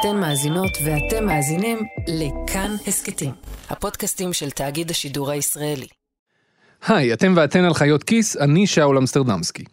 אתן 0.00 0.16
מאזינות 0.20 0.78
ואתם 0.84 1.26
מאזינים 1.26 1.78
לכאן 2.08 2.70
הסכתים, 2.86 3.30
הפודקאסטים 3.70 4.32
של 4.32 4.50
תאגיד 4.50 4.90
השידור 4.90 5.30
הישראלי. 5.30 5.86
היי, 6.86 7.12
אתם 7.12 7.32
ואתן 7.36 7.64
על 7.64 7.74
חיות 7.74 8.02
כיס, 8.02 8.36
אני 8.36 8.66
שאול 8.66 8.98
אמסטרדמסקי. 8.98 9.64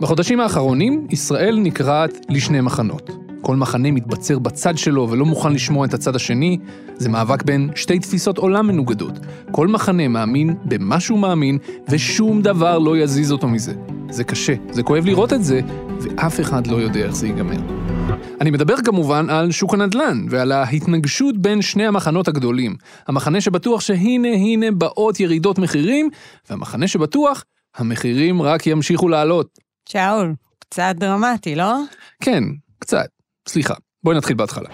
בחודשים 0.00 0.40
האחרונים, 0.40 1.06
ישראל 1.10 1.58
נקרעת 1.62 2.10
לשני 2.28 2.60
מחנות. 2.60 3.10
כל 3.42 3.56
מחנה 3.56 3.90
מתבצר 3.90 4.38
בצד 4.38 4.78
שלו 4.78 5.10
ולא 5.10 5.24
מוכן 5.24 5.52
לשמוע 5.52 5.86
את 5.86 5.94
הצד 5.94 6.16
השני, 6.16 6.58
זה 6.96 7.08
מאבק 7.08 7.42
בין 7.42 7.70
שתי 7.74 7.98
תפיסות 7.98 8.38
עולם 8.38 8.66
מנוגדות. 8.66 9.18
כל 9.50 9.68
מחנה 9.68 10.08
מאמין 10.08 10.54
במה 10.64 11.00
שהוא 11.00 11.18
מאמין, 11.18 11.58
ושום 11.88 12.42
דבר 12.42 12.78
לא 12.78 12.98
יזיז 12.98 13.32
אותו 13.32 13.48
מזה. 13.48 13.74
זה 14.10 14.24
קשה, 14.24 14.54
זה 14.70 14.82
כואב 14.82 15.06
לראות 15.06 15.32
את 15.32 15.44
זה, 15.44 15.60
ואף 16.00 16.40
אחד 16.40 16.66
לא 16.66 16.76
יודע 16.76 17.00
איך 17.00 17.14
זה 17.14 17.26
ייגמר. 17.26 17.81
אני 18.40 18.50
מדבר 18.50 18.76
כמובן 18.76 19.30
על 19.30 19.50
שוק 19.50 19.74
הנדל"ן 19.74 20.26
ועל 20.30 20.52
ההתנגשות 20.52 21.38
בין 21.38 21.62
שני 21.62 21.86
המחנות 21.86 22.28
הגדולים. 22.28 22.76
המחנה 23.08 23.40
שבטוח 23.40 23.80
שהנה 23.80 24.28
הנה 24.28 24.66
באות 24.70 25.20
ירידות 25.20 25.58
מחירים, 25.58 26.10
והמחנה 26.50 26.88
שבטוח, 26.88 27.44
המחירים 27.76 28.42
רק 28.42 28.66
ימשיכו 28.66 29.08
לעלות. 29.08 29.58
שאול, 29.88 30.34
קצת 30.58 30.94
דרמטי, 30.98 31.54
לא? 31.54 31.74
כן, 32.22 32.44
קצת. 32.78 33.06
סליחה, 33.48 33.74
בואי 34.04 34.16
נתחיל 34.16 34.36
בהתחלה. 34.36 34.68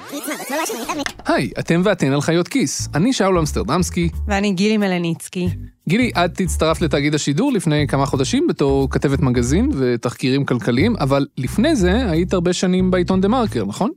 היי, 1.27 1.51
אתם 1.59 1.83
ואתן 1.85 2.13
על 2.13 2.21
חיות 2.21 2.49
כיס. 2.49 2.89
אני 2.95 3.13
שאול 3.13 3.39
אמסטרדמסקי. 3.39 4.09
ואני 4.27 4.53
גילי 4.53 4.77
מלניצקי. 4.77 5.49
גילי, 5.89 6.11
את 6.25 6.41
הצטרפת 6.41 6.83
לתאגיד 6.83 7.15
השידור 7.15 7.53
לפני 7.53 7.87
כמה 7.87 8.07
חודשים 8.07 8.47
בתור 8.47 8.91
כתבת 8.91 9.21
מגזין 9.21 9.71
ותחקירים 9.79 10.45
כלכליים, 10.45 10.97
אבל 11.01 11.27
לפני 11.39 11.77
זה 11.77 12.11
היית 12.11 12.33
הרבה 12.33 12.53
שנים 12.53 12.91
בעיתון 12.91 13.21
דה 13.21 13.29
מרקר, 13.29 13.65
נכון? 13.65 13.91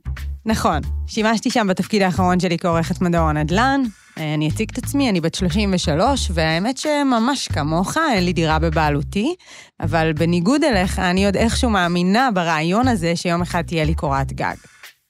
נכון. 0.46 0.80
שימשתי 1.06 1.50
שם 1.50 1.66
בתפקיד 1.70 2.02
האחרון 2.02 2.40
שלי 2.40 2.58
כעורכת 2.58 3.00
מדור 3.00 3.20
הנדל"ן. 3.20 3.82
אני 4.16 4.48
אציג 4.48 4.68
את 4.72 4.78
עצמי, 4.78 5.10
אני 5.10 5.20
בת 5.20 5.34
33, 5.34 6.30
והאמת 6.34 6.78
שממש 6.78 7.48
כמוך, 7.48 7.96
אין 8.14 8.24
לי 8.24 8.32
דירה 8.32 8.58
בבעלותי, 8.58 9.34
אבל 9.80 10.12
בניגוד 10.12 10.64
אליך, 10.64 10.98
אני 10.98 11.26
עוד 11.26 11.36
איכשהו 11.36 11.70
מאמינה 11.70 12.28
ברעיון 12.34 12.88
הזה 12.88 13.16
שיום 13.16 13.42
אחד 13.42 13.62
תהיה 13.62 13.84
לי 13.84 13.94
קורת 13.94 14.32
גג. 14.32 14.54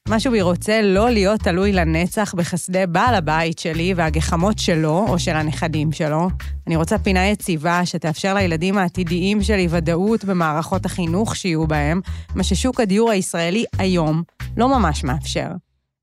משהו 0.08 0.32
בי 0.32 0.42
רוצה 0.42 0.82
לא 0.82 1.10
להיות 1.10 1.40
תלוי 1.40 1.72
לנצח 1.72 2.34
בחסדי 2.34 2.84
בעל 2.88 3.14
הבית 3.14 3.58
שלי 3.58 3.94
והגחמות 3.96 4.58
שלו 4.58 5.06
או 5.08 5.18
של 5.18 5.36
הנכדים 5.36 5.92
שלו. 5.92 6.28
אני 6.66 6.76
רוצה 6.76 6.98
פינה 6.98 7.26
יציבה 7.26 7.86
שתאפשר 7.86 8.34
לילדים 8.34 8.78
העתידיים 8.78 9.42
שלי 9.42 9.66
ודאות 9.70 10.24
במערכות 10.24 10.86
החינוך 10.86 11.36
שיהיו 11.36 11.66
בהם, 11.66 12.00
מה 12.34 12.42
ששוק 12.42 12.80
הדיור 12.80 13.10
הישראלי 13.10 13.64
היום 13.78 14.22
לא 14.56 14.78
ממש 14.78 15.04
מאפשר. 15.04 15.48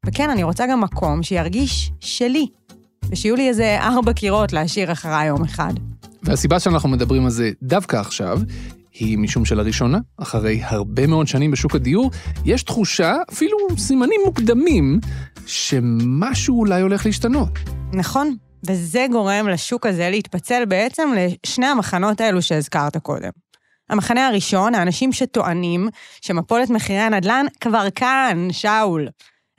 וכן, 0.05 0.29
אני 0.29 0.43
רוצה 0.43 0.67
גם 0.67 0.81
מקום 0.81 1.23
שירגיש 1.23 1.91
שלי, 1.99 2.47
ושיהיו 3.09 3.35
לי 3.35 3.49
איזה 3.49 3.77
ארבע 3.81 4.13
קירות 4.13 4.53
להשאיר 4.53 4.91
אחריי 4.91 5.27
יום 5.27 5.43
אחד. 5.43 5.73
והסיבה 6.23 6.59
שאנחנו 6.59 6.89
מדברים 6.89 7.23
על 7.25 7.31
זה 7.31 7.51
דווקא 7.63 7.97
עכשיו, 7.97 8.39
היא 8.99 9.17
משום 9.17 9.45
שלראשונה, 9.45 9.99
אחרי 10.17 10.61
הרבה 10.63 11.07
מאוד 11.07 11.27
שנים 11.27 11.51
בשוק 11.51 11.75
הדיור, 11.75 12.11
יש 12.45 12.63
תחושה, 12.63 13.15
אפילו 13.33 13.57
סימנים 13.77 14.21
מוקדמים, 14.25 14.99
שמשהו 15.45 16.59
אולי 16.59 16.81
הולך 16.81 17.05
להשתנות. 17.05 17.49
נכון, 17.93 18.35
וזה 18.67 19.05
גורם 19.11 19.47
לשוק 19.47 19.85
הזה 19.85 20.09
להתפצל 20.09 20.65
בעצם 20.65 21.09
לשני 21.17 21.65
המחנות 21.65 22.21
האלו 22.21 22.41
שהזכרת 22.41 22.97
קודם. 22.97 23.29
המחנה 23.89 24.27
הראשון, 24.27 24.75
האנשים 24.75 25.11
שטוענים 25.11 25.89
שמפולת 26.21 26.69
מחירי 26.69 26.99
הנדל"ן 26.99 27.45
כבר 27.61 27.87
כאן, 27.95 28.47
שאול. 28.51 29.07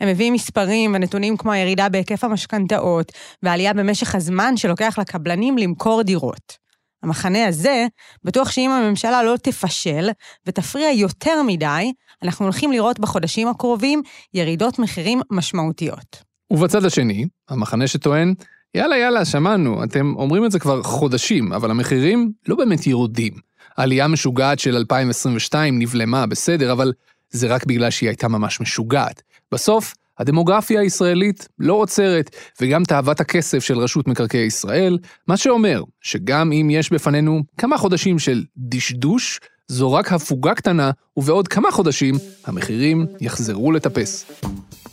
הם 0.00 0.08
מביאים 0.08 0.32
מספרים 0.32 0.94
ונתונים 0.94 1.36
כמו 1.36 1.52
הירידה 1.52 1.88
בהיקף 1.88 2.25
המשכנתאות 2.25 3.12
והעלייה 3.42 3.72
במשך 3.72 4.14
הזמן 4.14 4.56
שלוקח 4.56 4.98
לקבלנים 4.98 5.58
למכור 5.58 6.02
דירות. 6.02 6.69
המחנה 7.03 7.47
הזה 7.47 7.87
בטוח 8.25 8.50
שאם 8.50 8.71
הממשלה 8.71 9.22
לא 9.22 9.37
תפשל 9.43 10.09
ותפריע 10.47 10.91
יותר 10.91 11.43
מדי, 11.43 11.93
אנחנו 12.22 12.44
הולכים 12.44 12.72
לראות 12.72 12.99
בחודשים 12.99 13.49
הקרובים 13.49 14.03
ירידות 14.34 14.78
מחירים 14.78 15.21
משמעותיות. 15.31 16.22
ובצד 16.50 16.84
השני, 16.84 17.27
המחנה 17.49 17.87
שטוען, 17.87 18.34
יאללה 18.75 18.97
יאללה, 18.99 19.25
שמענו, 19.25 19.84
אתם 19.84 20.15
אומרים 20.16 20.44
את 20.44 20.50
זה 20.50 20.59
כבר 20.59 20.83
חודשים, 20.83 21.53
אבל 21.53 21.71
המחירים 21.71 22.33
לא 22.49 22.56
באמת 22.56 22.87
ירודים. 22.87 23.33
העלייה 23.77 24.05
המשוגעת 24.05 24.59
של 24.59 24.77
2022 24.77 25.78
נבלמה, 25.78 26.27
בסדר, 26.27 26.72
אבל 26.72 26.93
זה 27.31 27.47
רק 27.47 27.66
בגלל 27.66 27.91
שהיא 27.91 28.09
הייתה 28.09 28.28
ממש 28.28 28.60
משוגעת. 28.60 29.22
בסוף, 29.53 29.94
הדמוגרפיה 30.20 30.81
הישראלית 30.81 31.48
לא 31.58 31.75
עוצרת, 31.75 32.36
וגם 32.60 32.84
תאוות 32.84 33.20
הכסף 33.20 33.58
של 33.58 33.78
רשות 33.78 34.08
מקרקעי 34.08 34.47
ישראל, 34.47 34.98
מה 35.28 35.36
שאומר 35.36 35.82
שגם 36.00 36.53
אם 36.53 36.70
יש 36.70 36.92
בפנינו 36.92 37.42
כמה 37.58 37.78
חודשים 37.78 38.19
של 38.19 38.44
דשדוש, 38.56 39.41
זו 39.69 39.92
רק 39.92 40.12
הפוגה 40.12 40.54
קטנה, 40.54 40.91
ובעוד 41.16 41.48
כמה 41.48 41.70
חודשים 41.70 42.14
המחירים 42.47 43.06
יחזרו 43.20 43.72
לטפס. 43.72 44.25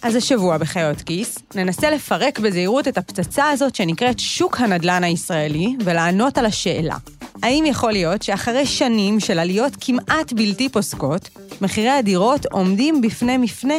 אז 0.01 0.15
השבוע 0.15 0.57
בחיות 0.57 1.01
כיס, 1.01 1.39
ננסה 1.55 1.91
לפרק 1.91 2.39
בזהירות 2.39 2.87
את 2.87 2.97
הפצצה 2.97 3.49
הזאת 3.49 3.75
שנקראת 3.75 4.19
שוק 4.19 4.61
הנדל"ן 4.61 5.03
הישראלי, 5.03 5.75
ולענות 5.85 6.37
על 6.37 6.45
השאלה, 6.45 6.95
האם 7.43 7.63
יכול 7.67 7.91
להיות 7.91 8.21
שאחרי 8.21 8.65
שנים 8.65 9.19
של 9.19 9.39
עליות 9.39 9.73
כמעט 9.81 10.33
בלתי 10.33 10.69
פוסקות, 10.69 11.29
מחירי 11.61 11.89
הדירות 11.89 12.45
עומדים 12.45 13.01
בפני 13.01 13.37
מפנה? 13.37 13.73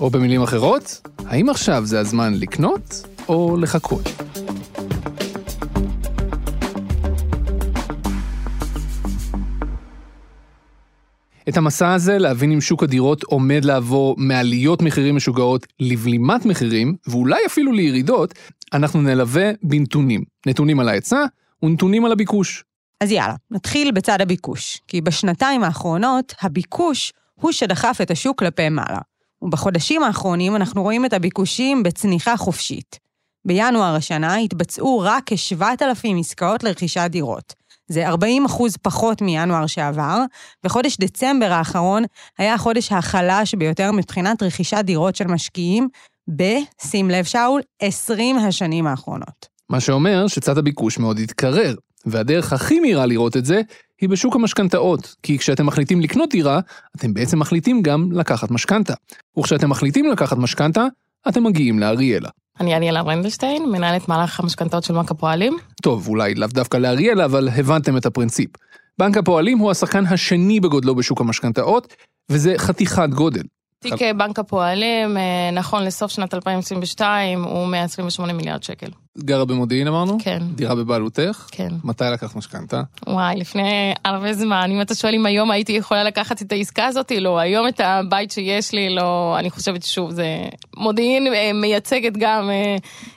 או 0.00 0.10
במילים 0.10 0.42
אחרות, 0.42 1.00
האם 1.26 1.48
עכשיו 1.48 1.82
זה 1.86 2.00
הזמן 2.00 2.34
לקנות 2.34 3.02
או 3.28 3.56
לחכות? 3.56 4.08
את 11.48 11.56
המסע 11.56 11.92
הזה 11.92 12.18
להבין 12.18 12.52
אם 12.52 12.60
שוק 12.60 12.82
הדירות 12.82 13.22
עומד 13.22 13.64
לעבור 13.64 14.14
מעליות 14.18 14.82
מחירים 14.82 15.16
משוגעות 15.16 15.66
לבלימת 15.80 16.46
מחירים, 16.46 16.96
ואולי 17.06 17.40
אפילו 17.46 17.72
לירידות, 17.72 18.34
אנחנו 18.72 19.02
נלווה 19.02 19.50
בנתונים. 19.62 20.24
נתונים 20.46 20.80
על 20.80 20.88
ההיצע 20.88 21.24
ונתונים 21.62 22.04
על 22.04 22.12
הביקוש. 22.12 22.64
אז 23.00 23.10
יאללה, 23.10 23.34
נתחיל 23.50 23.90
בצד 23.90 24.20
הביקוש, 24.20 24.80
כי 24.88 25.00
בשנתיים 25.00 25.64
האחרונות 25.64 26.34
הביקוש 26.42 27.12
הוא 27.34 27.52
שדחף 27.52 27.98
את 28.02 28.10
השוק 28.10 28.38
כלפי 28.38 28.68
מעלה. 28.68 29.00
ובחודשים 29.42 30.02
האחרונים 30.02 30.56
אנחנו 30.56 30.82
רואים 30.82 31.04
את 31.04 31.12
הביקושים 31.12 31.82
בצניחה 31.82 32.36
חופשית. 32.36 32.98
בינואר 33.44 33.94
השנה 33.94 34.36
התבצעו 34.36 35.00
רק 35.04 35.22
כ-7,000 35.26 36.20
עסקאות 36.20 36.64
לרכישת 36.64 37.08
דירות. 37.10 37.54
זה 37.88 38.08
40 38.08 38.44
אחוז 38.44 38.76
פחות 38.82 39.22
מינואר 39.22 39.66
שעבר, 39.66 40.18
וחודש 40.64 40.96
דצמבר 41.00 41.52
האחרון 41.52 42.02
היה 42.38 42.54
החודש 42.54 42.92
החלש 42.92 43.54
ביותר 43.54 43.92
מבחינת 43.92 44.42
רכישת 44.42 44.82
דירות 44.84 45.16
של 45.16 45.26
משקיעים, 45.26 45.88
ב, 46.36 46.42
שים 46.82 47.10
לב 47.10 47.24
שאול, 47.24 47.60
20 47.80 48.38
השנים 48.38 48.86
האחרונות. 48.86 49.48
מה 49.70 49.80
שאומר 49.80 50.26
שצד 50.26 50.58
הביקוש 50.58 50.98
מאוד 50.98 51.18
התקרר, 51.18 51.74
והדרך 52.06 52.52
הכי 52.52 52.80
מהירה 52.80 53.06
לראות 53.06 53.36
את 53.36 53.44
זה, 53.44 53.60
היא 54.00 54.08
בשוק 54.08 54.34
המשכנתאות, 54.34 55.14
כי 55.22 55.38
כשאתם 55.38 55.66
מחליטים 55.66 56.00
לקנות 56.00 56.30
דירה, 56.30 56.60
אתם 56.96 57.14
בעצם 57.14 57.38
מחליטים 57.38 57.82
גם 57.82 58.12
לקחת 58.12 58.50
משכנתה. 58.50 58.94
וכשאתם 59.38 59.70
מחליטים 59.70 60.10
לקחת 60.10 60.36
משכנתה, 60.36 60.86
אתם 61.28 61.44
מגיעים 61.44 61.78
לאריאלה. 61.78 62.28
אני 62.60 62.74
אריאלה 62.74 63.00
רנדלשטיין, 63.00 63.70
מנהלת 63.70 64.08
מהלך 64.08 64.40
המשכנתאות 64.40 64.84
של 64.84 64.94
בנק 64.94 65.10
הפועלים. 65.10 65.56
טוב, 65.82 66.08
אולי 66.08 66.34
לאו 66.34 66.48
דווקא 66.48 66.76
לאריאלה, 66.76 67.24
אבל 67.24 67.48
הבנתם 67.48 67.96
את 67.96 68.06
הפרינציפ. 68.06 68.50
בנק 68.98 69.16
הפועלים 69.16 69.58
הוא 69.58 69.70
השחקן 69.70 70.06
השני 70.06 70.60
בגודלו 70.60 70.94
בשוק 70.94 71.20
המשכנתאות, 71.20 71.94
וזה 72.30 72.54
חתיכת 72.56 73.08
גודל. 73.10 73.42
תיק 73.90 74.16
בנק 74.16 74.38
הפועלים, 74.38 75.16
אה, 75.16 75.50
נכון 75.52 75.84
לסוף 75.84 76.10
שנת 76.10 76.34
2022, 76.34 77.44
הוא 77.44 77.66
128 77.66 78.32
מיליארד 78.32 78.62
שקל. 78.62 78.86
גרה 79.18 79.44
במודיעין 79.44 79.88
אמרנו? 79.88 80.18
כן. 80.22 80.42
דירה 80.54 80.74
בבעלותך? 80.74 81.46
כן. 81.50 81.68
מתי 81.84 82.04
לקחת 82.12 82.36
משכנתה? 82.36 82.82
וואי, 83.06 83.36
לפני 83.36 83.94
הרבה 84.04 84.32
זמן. 84.32 84.70
אם 84.70 84.80
אתה 84.80 84.94
שואל 84.94 85.14
אם 85.14 85.26
היום 85.26 85.50
הייתי 85.50 85.72
יכולה 85.72 86.04
לקחת 86.04 86.42
את 86.42 86.52
העסקה 86.52 86.86
הזאת, 86.86 87.12
לא. 87.20 87.38
היום 87.38 87.68
את 87.68 87.80
הבית 87.84 88.30
שיש 88.30 88.72
לי, 88.72 88.94
לא. 88.94 89.36
אני 89.38 89.50
חושבת 89.50 89.82
ששוב, 89.82 90.10
זה... 90.10 90.26
מודיעין 90.76 91.26
אה, 91.26 91.50
מייצגת 91.52 92.12
גם, 92.18 92.50
אה, 92.50 92.76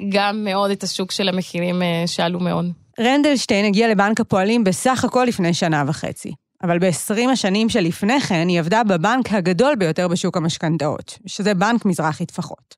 גם 0.10 0.44
מאוד 0.44 0.71
את 0.71 0.83
השוק 0.83 1.12
של 1.12 1.30
המחירים 1.30 1.81
שעלו 2.06 2.39
מאוד. 2.39 2.66
רנדלשטיין 3.00 3.66
הגיע 3.66 3.88
לבנק 3.88 4.19
הפועלים 4.19 4.63
בסך 4.63 5.04
הכל 5.04 5.25
לפני 5.27 5.54
שנה 5.54 5.83
וחצי. 5.88 6.31
אבל 6.63 6.79
ב-20 6.79 7.29
השנים 7.31 7.69
שלפני 7.69 8.19
כן 8.19 8.47
היא 8.47 8.59
עבדה 8.59 8.83
בבנק 8.83 9.33
הגדול 9.33 9.75
ביותר 9.75 10.07
בשוק 10.07 10.38
המשכנתאות, 10.38 11.19
שזה 11.25 11.53
בנק 11.53 11.85
מזרחי 11.85 12.25
טפחות. 12.25 12.75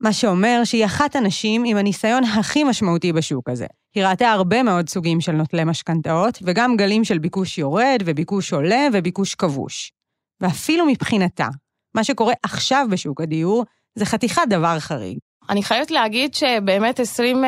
מה 0.00 0.12
שאומר 0.12 0.60
שהיא 0.64 0.84
אחת 0.84 1.16
הנשים 1.16 1.64
עם 1.66 1.76
הניסיון 1.76 2.24
הכי 2.24 2.64
משמעותי 2.64 3.12
בשוק 3.12 3.48
הזה. 3.48 3.66
היא 3.94 4.04
ראתה 4.04 4.30
הרבה 4.30 4.62
מאוד 4.62 4.88
סוגים 4.88 5.20
של 5.20 5.32
נוטלי 5.32 5.64
משכנתאות, 5.64 6.38
וגם 6.42 6.76
גלים 6.76 7.04
של 7.04 7.18
ביקוש 7.18 7.58
יורד, 7.58 8.02
וביקוש 8.04 8.52
עולה, 8.52 8.86
וביקוש 8.92 9.34
כבוש. 9.34 9.92
ואפילו 10.40 10.86
מבחינתה, 10.86 11.48
מה 11.94 12.04
שקורה 12.04 12.34
עכשיו 12.42 12.86
בשוק 12.90 13.20
הדיור, 13.20 13.64
זה 13.94 14.04
חתיכת 14.04 14.42
דבר 14.48 14.80
חריג. 14.80 15.18
אני 15.50 15.62
חייבת 15.62 15.90
להגיד 15.90 16.34
שבאמת 16.34 17.00
20, 17.00 17.44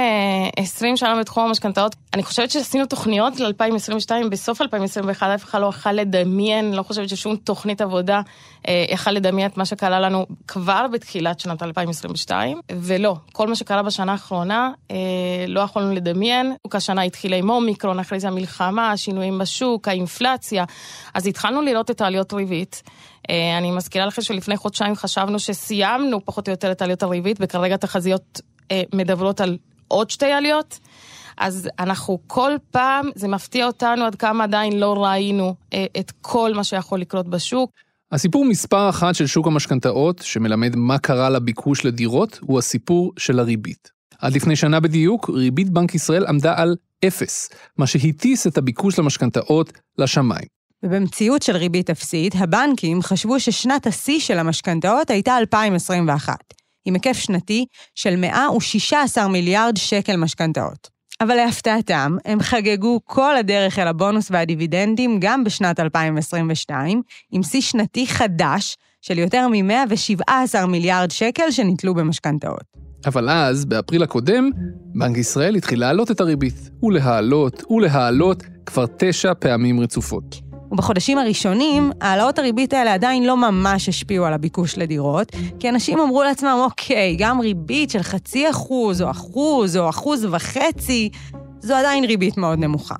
20 0.57 0.93
אה, 0.93 0.97
שנה 0.97 1.21
בתחום 1.21 1.45
המשכנתאות, 1.45 1.97
אני 2.15 2.23
חושבת 2.23 2.51
שעשינו 2.51 2.87
תוכניות 2.87 3.41
ל-2022, 3.41 4.29
בסוף 4.31 4.61
2021 4.61 5.27
אף 5.35 5.45
אחד 5.45 5.61
לא 5.61 5.67
יכל 5.67 5.93
לדמיין, 5.93 6.75
לא 6.75 6.83
חושבת 6.83 7.09
ששום 7.09 7.37
תוכנית 7.37 7.81
עבודה 7.81 8.21
אה, 8.69 8.85
יכל 8.91 9.11
לדמיין 9.11 9.49
את 9.49 9.57
מה 9.57 9.65
שקרה 9.65 10.01
לנו 10.01 10.27
כבר 10.49 10.87
בתחילת 10.93 11.41
שנת 11.41 11.63
2022, 11.63 12.61
ולא, 12.73 13.17
כל 13.33 13.49
מה 13.49 13.55
שקרה 13.55 13.83
בשנה 13.83 14.13
האחרונה 14.13 14.71
אה, 14.91 14.97
לא 15.49 15.61
יכולנו 15.61 15.95
לדמיין. 15.95 16.55
השנה 16.77 17.03
התחילה 17.03 17.37
עם 17.37 17.51
אומיקרון, 17.51 17.99
אחרי 17.99 18.21
זה 18.21 18.29
המלחמה, 18.29 18.91
השינויים 18.91 19.39
בשוק, 19.39 19.89
האינפלציה, 19.89 20.65
אז 21.15 21.27
התחלנו 21.27 21.63
לראות 21.63 21.91
את 21.91 22.01
העליות 22.01 22.33
ריבית. 22.33 22.83
אה, 23.31 23.59
אני 23.59 23.71
מזכירה 23.71 24.07
לכם 24.07 24.23
שלפני 24.23 24.57
חודשיים 24.57 24.95
חשבנו 24.95 25.39
שסיימנו 25.39 26.25
פחות 26.25 26.49
או 26.49 26.51
יותר 26.51 26.73
את 26.73 26.83
עליות 26.83 27.03
הריבית, 27.03 27.37
וכרגע 27.41 27.77
תחזיות 27.77 28.41
אה, 28.71 28.83
מדברות 28.95 29.41
על 29.41 29.59
עוד 29.89 30.11
שתי 30.11 30.33
עליות. 30.33 30.79
אז 31.39 31.69
אנחנו 31.79 32.19
כל 32.27 32.53
פעם, 32.71 33.11
זה 33.15 33.29
מפתיע 33.29 33.67
אותנו 33.67 34.05
עד 34.05 34.15
כמה 34.15 34.45
עדיין 34.45 34.79
לא 34.79 35.05
ראינו 35.05 35.55
אה, 35.73 35.87
את 35.99 36.13
כל 36.21 36.53
מה 36.55 36.65
שיכול 36.65 37.01
לקרות 37.01 37.29
בשוק. 37.29 37.71
הסיפור 38.13 38.45
מספר 38.45 38.89
אחת 38.89 39.15
של 39.15 39.27
שוק 39.27 39.47
המשכנתאות, 39.47 40.19
שמלמד 40.23 40.77
מה 40.77 40.99
קרה 40.99 41.31
לביקוש 41.31 41.85
לדירות, 41.85 42.39
הוא 42.43 42.59
הסיפור 42.59 43.13
של 43.19 43.39
הריבית. 43.39 43.91
עד 44.19 44.33
לפני 44.33 44.57
שנה 44.57 44.81
בדיוק, 44.81 45.31
ריבית 45.31 45.71
בנק 45.71 45.95
ישראל 45.95 46.27
עמדה 46.27 46.55
על 46.57 46.77
אפס, 47.07 47.51
מה 47.79 47.87
שהטיס 47.87 48.47
את 48.47 48.59
הביקוש 48.59 48.99
למשכנתאות 48.99 49.73
לשמיים. 49.99 50.56
ובמציאות 50.83 51.43
של 51.43 51.57
ריבית 51.57 51.91
אפסית, 51.91 52.35
הבנקים 52.39 53.03
חשבו 53.03 53.41
ששנת 53.41 53.87
השיא 53.87 54.21
של 54.21 54.39
המשכנתאות 54.39 55.11
הייתה 55.11 55.39
2021, 55.39 56.37
עם 56.85 56.95
היקף 56.95 57.19
שנתי 57.19 57.67
של 57.95 58.17
116 58.17 59.29
מיליארד 59.29 59.77
שקל 59.77 60.17
משכנתאות. 60.17 60.97
אבל 61.21 61.35
להפתעתם, 61.35 62.17
הם 62.25 62.41
חגגו 62.41 63.01
כל 63.05 63.37
הדרך 63.37 63.79
אל 63.79 63.89
הבונוס 63.89 64.29
והדיבידנדים 64.31 65.19
גם 65.21 65.45
בשנת 65.45 65.81
2022, 65.81 67.03
עם 67.33 67.43
שיא 67.43 67.61
שנתי 67.61 68.07
חדש 68.07 68.77
של 69.03 69.19
יותר 69.19 69.49
מ-117 69.49 70.67
מיליארד 70.67 71.11
שקל 71.11 71.51
שניטלו 71.51 71.95
במשכנתאות. 71.95 72.65
אבל 73.07 73.31
אז, 73.31 73.65
באפריל 73.65 74.03
הקודם, 74.03 74.51
בנק 74.95 75.17
ישראל 75.17 75.55
התחיל 75.55 75.81
להעלות 75.81 76.11
את 76.11 76.21
הריבית, 76.21 76.71
ולהעלות 76.83 77.63
ולהעלות 77.71 78.43
כבר 78.67 78.85
תשע 78.99 79.33
פעמים 79.35 79.81
רצופות. 79.81 80.46
ובחודשים 80.73 81.19
הראשונים, 81.19 81.93
העלאות 82.01 82.39
הריבית 82.39 82.73
האלה 82.73 82.95
עדיין 82.95 83.25
לא 83.25 83.37
ממש 83.37 83.89
השפיעו 83.89 84.27
על 84.27 84.33
הביקוש 84.33 84.79
לדירות, 84.79 85.33
כי 85.59 85.69
אנשים 85.69 85.99
אמרו 85.99 86.23
לעצמם, 86.23 86.59
אוקיי, 86.65 87.17
גם 87.19 87.41
ריבית 87.41 87.91
של 87.91 88.03
חצי 88.03 88.51
אחוז, 88.51 89.03
או 89.03 89.11
אחוז, 89.11 89.77
או 89.77 89.89
אחוז 89.89 90.27
וחצי, 90.31 91.11
זו 91.61 91.75
עדיין 91.75 92.05
ריבית 92.05 92.37
מאוד 92.37 92.59
נמוכה. 92.59 92.95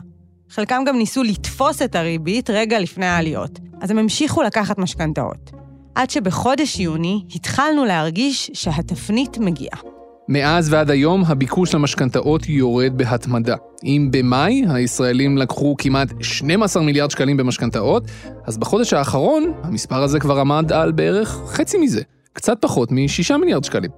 חלקם 0.51 0.83
גם 0.87 0.99
ניסו 0.99 1.23
לתפוס 1.23 1.83
את 1.83 1.95
הריבית 1.95 2.51
רגע 2.51 2.79
לפני 2.79 3.07
העליות, 3.07 3.59
אז 3.81 3.91
הם 3.91 3.99
המשיכו 3.99 4.43
לקחת 4.43 4.79
משכנתאות. 4.79 5.51
עד 5.95 6.11
שבחודש 6.11 6.81
יוני 6.81 7.25
התחלנו 7.35 7.85
להרגיש 7.85 8.51
שהתפנית 8.55 9.39
מגיעה. 9.39 9.96
מאז 10.29 10.73
ועד 10.73 10.91
היום 10.91 11.25
הביקוש 11.27 11.75
למשכנתאות 11.75 12.49
יורד 12.49 12.93
בהתמדה. 12.97 13.57
אם 13.85 14.09
במאי 14.11 14.65
הישראלים 14.69 15.39
לקחו 15.39 15.75
כמעט 15.79 16.09
12 16.21 16.83
מיליארד 16.83 17.11
שקלים 17.11 17.37
במשכנתאות, 17.37 18.05
אז 18.45 18.59
בחודש 18.59 18.93
האחרון 18.93 19.53
המספר 19.63 20.03
הזה 20.03 20.21
כבר 20.21 20.41
עמד 20.41 20.73
על 20.73 20.93
בערך 20.93 21.41
חצי 21.47 21.79
מזה, 21.79 22.03
קצת 22.33 22.59
פחות 22.61 22.93
מ-6 22.93 23.37
מיליארד 23.37 23.65
שקלים. 23.65 23.91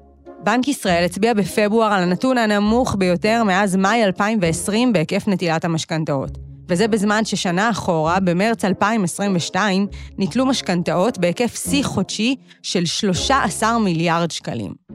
בנק 0.44 0.68
ישראל 0.68 1.04
הצביע 1.04 1.34
בפברואר 1.34 1.92
על 1.92 2.02
הנתון 2.02 2.38
הנמוך 2.38 2.96
ביותר 2.98 3.42
מאז 3.44 3.76
מאי 3.76 4.04
2020 4.04 4.92
בהיקף 4.92 5.28
נטילת 5.28 5.64
המשכנתאות. 5.64 6.38
וזה 6.68 6.88
בזמן 6.88 7.24
ששנה 7.24 7.70
אחורה, 7.70 8.20
במרץ 8.20 8.64
2022, 8.64 9.86
ניטלו 10.18 10.46
משכנתאות 10.46 11.18
בהיקף 11.18 11.68
שיא 11.68 11.84
חודשי 11.84 12.36
של 12.62 12.86
13 12.86 13.78
מיליארד 13.78 14.30
שקלים. 14.30 14.87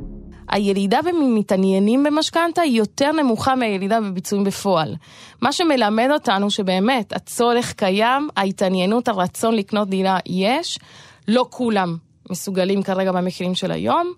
הירידה 0.49 0.99
במתעניינים 1.01 2.03
במשכנתה 2.03 2.61
היא 2.61 2.77
יותר 2.77 3.11
נמוכה 3.11 3.55
מהירידה 3.55 4.01
בביצועים 4.01 4.43
בפועל. 4.43 4.95
מה 5.41 5.51
שמלמד 5.51 6.07
אותנו 6.11 6.49
שבאמת 6.49 7.13
הצורך 7.13 7.73
קיים, 7.73 8.29
ההתעניינות, 8.37 9.07
הרצון 9.07 9.55
לקנות 9.55 9.89
דירה 9.89 10.17
יש, 10.25 10.79
לא 11.27 11.45
כולם 11.49 11.97
מסוגלים 12.31 12.83
כרגע 12.83 13.11
במחירים 13.11 13.55
של 13.55 13.71
היום, 13.71 14.13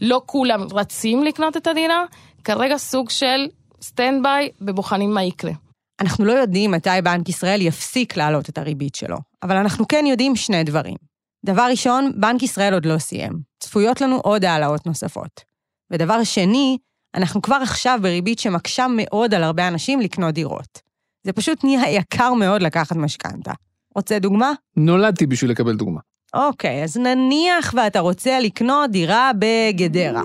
לא 0.00 0.22
כולם 0.26 0.60
רצים 0.72 1.24
לקנות 1.24 1.56
את 1.56 1.66
הדירה, 1.66 2.04
כרגע 2.44 2.76
סוג 2.76 3.10
של 3.10 3.46
stand 3.82 4.22
by 4.22 4.48
ובוחנים 4.60 5.14
מה 5.14 5.24
יקרה. 5.24 5.52
אנחנו 6.00 6.24
לא 6.24 6.32
יודעים 6.32 6.70
מתי 6.70 6.90
בנק 7.04 7.28
ישראל 7.28 7.60
יפסיק 7.62 8.16
להעלות 8.16 8.48
את 8.48 8.58
הריבית 8.58 8.94
שלו, 8.94 9.16
אבל 9.42 9.56
אנחנו 9.56 9.88
כן 9.88 10.04
יודעים 10.06 10.36
שני 10.36 10.64
דברים. 10.64 10.96
דבר 11.46 11.66
ראשון, 11.70 12.12
בנק 12.16 12.42
ישראל 12.42 12.74
עוד 12.74 12.86
לא 12.86 12.98
סיים. 12.98 13.32
צפויות 13.60 14.00
לנו 14.00 14.16
עוד 14.16 14.44
העלאות 14.44 14.86
נוספות. 14.86 15.40
ודבר 15.90 16.24
שני, 16.24 16.78
אנחנו 17.14 17.42
כבר 17.42 17.58
עכשיו 17.62 17.98
בריבית 18.02 18.38
שמקשה 18.38 18.86
מאוד 18.90 19.34
על 19.34 19.42
הרבה 19.42 19.68
אנשים 19.68 20.00
לקנות 20.00 20.34
דירות. 20.34 20.80
זה 21.24 21.32
פשוט 21.32 21.64
נהיה 21.64 21.90
יקר 21.90 22.32
מאוד 22.32 22.62
לקחת 22.62 22.96
משכנתא. 22.96 23.52
רוצה 23.94 24.18
דוגמה? 24.18 24.52
נולדתי 24.76 25.26
בשביל 25.26 25.50
לקבל 25.50 25.76
דוגמה. 25.76 26.00
אוקיי, 26.34 26.84
אז 26.84 26.96
נניח 26.96 27.74
ואתה 27.76 28.00
רוצה 28.00 28.40
לקנות 28.40 28.90
דירה 28.90 29.30
בגדרה. 29.38 30.22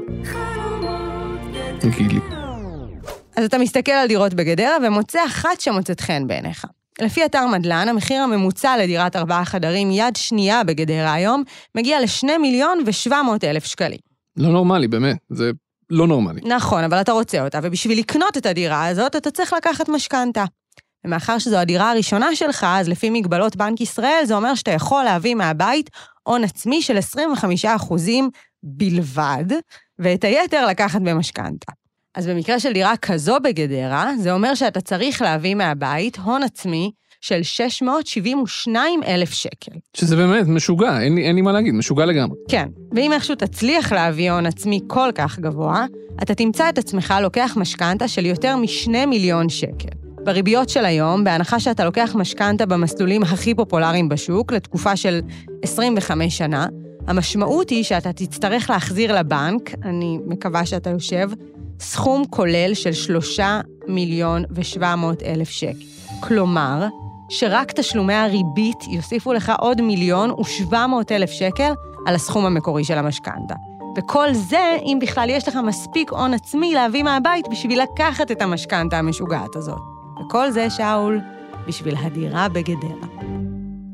גילי. 1.98 2.20
אז 3.36 3.46
אתה 3.46 3.58
מסתכל 3.58 3.92
על 3.92 4.08
דירות 4.08 4.34
בגדרה 4.34 4.78
ומוצא 4.88 5.26
אחת 5.26 5.60
שמוצאת 5.62 6.02
חן 6.02 6.28
בעיניך. 6.28 6.66
לפי 7.02 7.26
אתר 7.26 7.48
מדלן, 7.48 7.90
המחיר 7.90 8.22
הממוצע 8.22 8.78
לדירת 8.78 9.16
ארבעה 9.16 9.46
חדרים 9.46 9.92
יד 9.92 10.16
שנייה 10.16 10.64
בגדרה 10.64 11.14
היום 11.14 11.44
מגיע 11.76 12.02
ל-2 12.02 12.38
מיליון 12.38 12.80
ו-700 12.86 13.14
אלף 13.44 13.66
שקלים. 13.66 14.13
לא 14.38 14.50
נורמלי, 14.50 14.88
באמת, 14.88 15.18
זה 15.30 15.52
לא 15.90 16.08
נורמלי. 16.08 16.42
נכון, 16.46 16.84
אבל 16.84 17.02
אתה 17.02 17.12
רוצה 17.12 17.44
אותה, 17.44 17.60
ובשביל 17.64 18.00
לקנות 18.00 18.38
את 18.38 18.46
הדירה 18.46 18.88
הזאת, 18.88 19.16
אתה 19.16 19.32
צריך 19.32 19.54
לקחת 19.54 19.90
משכנתה. 19.90 20.46
ומאחר 21.06 21.38
שזו 21.38 21.58
הדירה 21.58 21.92
הראשונה 21.92 22.36
שלך, 22.36 22.66
אז 22.70 22.90
לפי 22.90 23.10
מגבלות 23.10 23.56
בנק 23.56 23.82
ישראל, 23.82 24.22
זה 24.26 24.36
אומר 24.36 24.56
שאתה 24.56 24.72
יכול 24.72 25.04
להביא 25.04 25.36
מהבית 25.36 25.90
הון 26.24 26.44
עצמי 26.44 26.82
של 26.82 26.98
25% 27.64 27.94
בלבד, 28.64 29.46
ואת 30.00 30.24
היתר 30.24 30.66
לקחת 30.68 31.02
במשכנתה. 31.02 31.72
אז 32.16 32.28
במקרה 32.28 32.60
של 32.60 32.74
דירה 32.74 32.98
כזו 32.98 33.38
בגדרה, 33.44 34.12
זה 34.20 34.34
אומר 34.34 34.56
שאתה 34.56 34.82
צריך 34.82 35.22
להביא 35.22 35.56
מהבית 35.56 36.18
הון 36.18 36.44
עצמי 36.44 36.92
של 37.24 37.44
672 37.44 39.04
אלף 39.08 39.34
שקל. 39.34 39.72
שזה 39.94 40.16
באמת 40.16 40.48
משוגע, 40.48 41.02
אין 41.02 41.16
לי, 41.16 41.24
אין 41.24 41.36
לי 41.36 41.42
מה 41.42 41.52
להגיד, 41.52 41.74
משוגע 41.74 42.06
לגמרי. 42.06 42.38
כן, 42.50 42.68
ואם 42.92 43.14
איכשהו 43.14 43.36
תצליח 43.36 43.92
להביא 43.92 44.32
הון 44.32 44.46
עצמי 44.46 44.80
כל 44.88 45.10
כך 45.16 45.40
גבוה, 45.40 45.86
אתה 46.24 46.36
תמצא 46.36 46.70
את 46.70 46.78
עצמך 46.78 47.14
לוקח 47.22 47.54
משכנתה 47.58 48.08
של 48.08 48.26
יותר 48.26 48.56
מ-2 48.56 49.06
מיליון 49.08 49.50
שקל. 49.50 49.90
בריביות 50.24 50.70
של 50.70 50.86
היום, 50.86 51.24
בהנחה 51.24 51.60
שאתה 51.60 51.86
לוקח 51.86 52.16
משכנתה 52.16 52.66
במסלולים 52.66 53.24
הכי 53.24 53.56
פופולריים 53.56 54.10
בשוק, 54.10 54.52
לתקופה 54.52 54.96
של 54.96 55.22
25 55.62 56.38
שנה, 56.38 56.68
המשמעות 57.08 57.70
היא 57.70 57.84
שאתה 57.84 58.14
תצטרך 58.14 58.70
להחזיר 58.70 59.20
לבנק, 59.20 59.72
אני 59.84 60.18
מקווה 60.26 60.66
שאתה 60.66 60.90
יושב, 60.90 61.30
סכום 61.80 62.24
כולל 62.30 62.74
של 62.74 62.94
3 62.94 63.40
מיליון 63.88 64.44
ו-700 64.52 65.26
אלף 65.26 65.50
שקל. 65.50 65.86
כלומר, 66.20 66.88
שרק 67.30 67.72
תשלומי 67.72 68.14
הריבית 68.14 68.88
יוסיפו 68.88 69.34
לך 69.34 69.52
עוד 69.60 69.82
מיליון 69.82 70.32
ושבע 70.40 70.88
מאות 70.88 71.12
אלף 71.12 71.32
שקל 71.32 71.74
על 72.06 72.16
הסכום 72.16 72.46
המקורי 72.46 72.84
של 72.84 72.98
המשכנתה. 72.98 73.56
וכל 73.98 74.34
זה, 74.34 74.78
אם 74.82 74.98
בכלל 75.02 75.30
יש 75.30 75.48
לך 75.48 75.56
מספיק 75.56 76.12
הון 76.12 76.34
עצמי 76.34 76.74
להביא 76.74 77.04
מהבית 77.04 77.48
בשביל 77.52 77.82
לקחת 77.82 78.32
את 78.32 78.42
המשכנתה 78.42 78.98
המשוגעת 78.98 79.56
הזאת. 79.56 79.80
וכל 80.20 80.52
זה, 80.52 80.70
שאול, 80.70 81.20
בשביל 81.68 81.96
הדירה 81.98 82.50
בגדרה. 82.50 83.08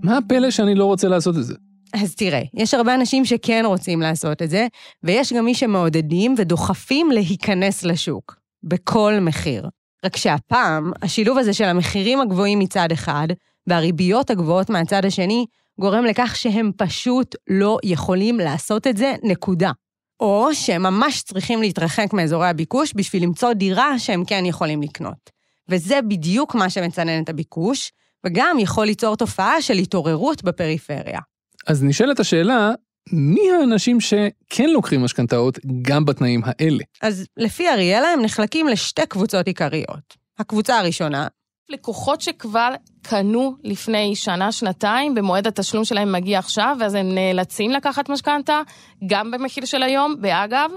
מה 0.04 0.18
הפלא 0.18 0.52
שאני 0.52 0.76
לא 0.76 0.86
רוצה 0.86 1.08
לעשות 1.08 1.36
את 1.38 1.44
זה? 1.44 1.54
אז 1.94 2.16
תראה, 2.16 2.42
יש 2.54 2.74
הרבה 2.74 2.96
אנשים 2.96 3.26
שכן 3.26 3.64
רוצים 3.66 4.02
לעשות 4.02 4.42
את 4.42 4.50
זה, 4.50 4.68
ויש 5.04 5.34
גם 5.34 5.46
מי 5.46 5.54
שמעודדים 5.54 6.36
ודוחפים 6.38 7.12
להיכנס 7.12 7.84
לשוק, 7.84 8.36
בכל 8.64 9.14
מחיר. 9.22 9.70
רק 10.06 10.18
שהפעם, 10.18 10.92
השילוב 11.02 11.38
הזה 11.38 11.54
של 11.54 11.64
המחירים 11.64 12.22
הגבוהים 12.22 12.60
מצד 12.60 12.92
אחד, 12.92 13.28
והריביות 13.68 14.30
הגבוהות 14.30 14.70
מהצד 14.70 15.06
השני, 15.06 15.46
גורם 15.80 16.06
לכך 16.06 16.36
שהם 16.36 16.72
פשוט 16.78 17.36
לא 17.50 17.78
יכולים 17.84 18.38
לעשות 18.38 18.88
את 18.88 18.98
זה, 18.98 19.14
נקודה. 19.24 19.72
או 20.20 20.50
שהם 20.54 20.84
ממש 20.84 21.22
צריכים 21.22 21.62
להתרחק 21.62 22.14
מאזורי 22.14 22.48
הביקוש 22.48 22.94
בשביל 22.96 23.24
למצוא 23.24 23.54
דירה 23.54 24.00
שהם 24.00 24.26
כן 24.26 24.46
יכולים 24.46 24.82
לקנות. 24.82 25.30
וזה 25.70 26.00
בדיוק 26.02 26.56
מה 26.56 26.70
שמצנן 26.70 27.24
את 27.24 27.30
הביקוש, 27.30 27.92
וגם 28.26 28.58
יכול 28.60 28.86
ליצור 28.86 29.18
תופעה 29.18 29.62
של 29.62 29.74
התעוררות 29.74 30.44
בפריפריה. 30.44 31.20
אז 31.68 31.84
נשאלת 31.84 32.20
השאלה, 32.20 32.72
מי 33.12 33.52
האנשים 33.52 34.00
שכן 34.00 34.70
לוקחים 34.70 35.04
משכנתאות 35.04 35.60
גם 35.82 36.06
בתנאים 36.06 36.42
האלה? 36.46 36.84
אז 37.02 37.26
לפי 37.38 37.70
אריאלה 37.70 38.08
הם 38.08 38.22
נחלקים 38.22 38.68
לשתי 38.68 39.06
קבוצות 39.06 39.48
עיקריות. 39.48 40.18
הקבוצה 40.40 40.80
הראשונה, 40.80 41.28
לקוחות 41.70 42.22
שכבר 42.22 42.70
קנו 43.02 43.56
לפני 43.64 44.16
שנה, 44.16 44.52
שנתיים, 44.52 45.16
במועד 45.16 45.48
התשלום 45.48 45.86
שלהם 45.86 46.12
מגיע 46.12 46.40
עכשיו, 46.40 46.78
ואז 46.80 46.96
הם 46.96 47.16
נאלצים 47.16 47.72
לקחת 47.72 48.10
משכנתה, 48.10 48.62
גם 49.08 49.32
במחיר 49.32 49.66
של 49.66 49.84
היום, 49.84 50.16
ואגב, 50.22 50.72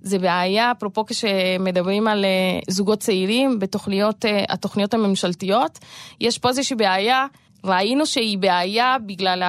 זה 0.00 0.18
בעיה, 0.18 0.70
אפרופו 0.70 1.04
כשמדברים 1.06 2.08
על 2.08 2.24
אה, 2.24 2.60
זוגות 2.70 2.98
צעירים 3.00 3.58
בתוכניות, 3.58 4.24
אה, 4.24 4.44
התוכניות 4.48 4.94
הממשלתיות, 4.94 5.78
יש 6.20 6.38
פה 6.38 6.48
איזושהי 6.48 6.76
בעיה. 6.76 7.26
ראינו 7.64 8.06
שהיא 8.06 8.38
בעיה 8.38 8.96
בגלל 9.06 9.42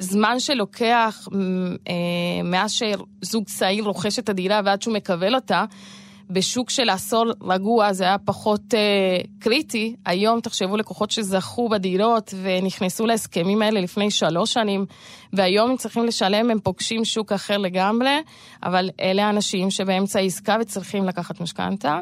הזמן 0.00 0.40
שלוקח 0.40 1.28
אה, 1.88 2.42
מאז 2.44 2.72
שזוג 2.72 3.44
צעיר 3.44 3.84
רוכש 3.84 4.18
את 4.18 4.28
הדירה 4.28 4.60
ועד 4.64 4.82
שהוא 4.82 4.94
מקבל 4.94 5.34
אותה. 5.34 5.64
בשוק 6.30 6.70
של 6.70 6.90
עשור 6.90 7.24
רגוע 7.42 7.92
זה 7.92 8.04
היה 8.04 8.18
פחות 8.18 8.74
אה, 8.74 9.18
קריטי. 9.38 9.96
היום 10.06 10.40
תחשבו 10.40 10.76
לקוחות 10.76 11.10
שזכו 11.10 11.68
בדירות 11.68 12.34
ונכנסו 12.42 13.06
להסכמים 13.06 13.62
האלה 13.62 13.80
לפני 13.80 14.10
שלוש 14.10 14.52
שנים, 14.52 14.86
והיום 15.32 15.70
הם 15.70 15.76
צריכים 15.76 16.04
לשלם, 16.04 16.50
הם 16.50 16.60
פוגשים 16.60 17.04
שוק 17.04 17.32
אחר 17.32 17.58
לגמרי, 17.58 18.18
אבל 18.62 18.90
אלה 19.00 19.26
האנשים 19.26 19.70
שבאמצע 19.70 20.18
העסקה 20.18 20.56
וצריכים 20.60 21.04
לקחת 21.04 21.40
משכנתה. 21.40 22.00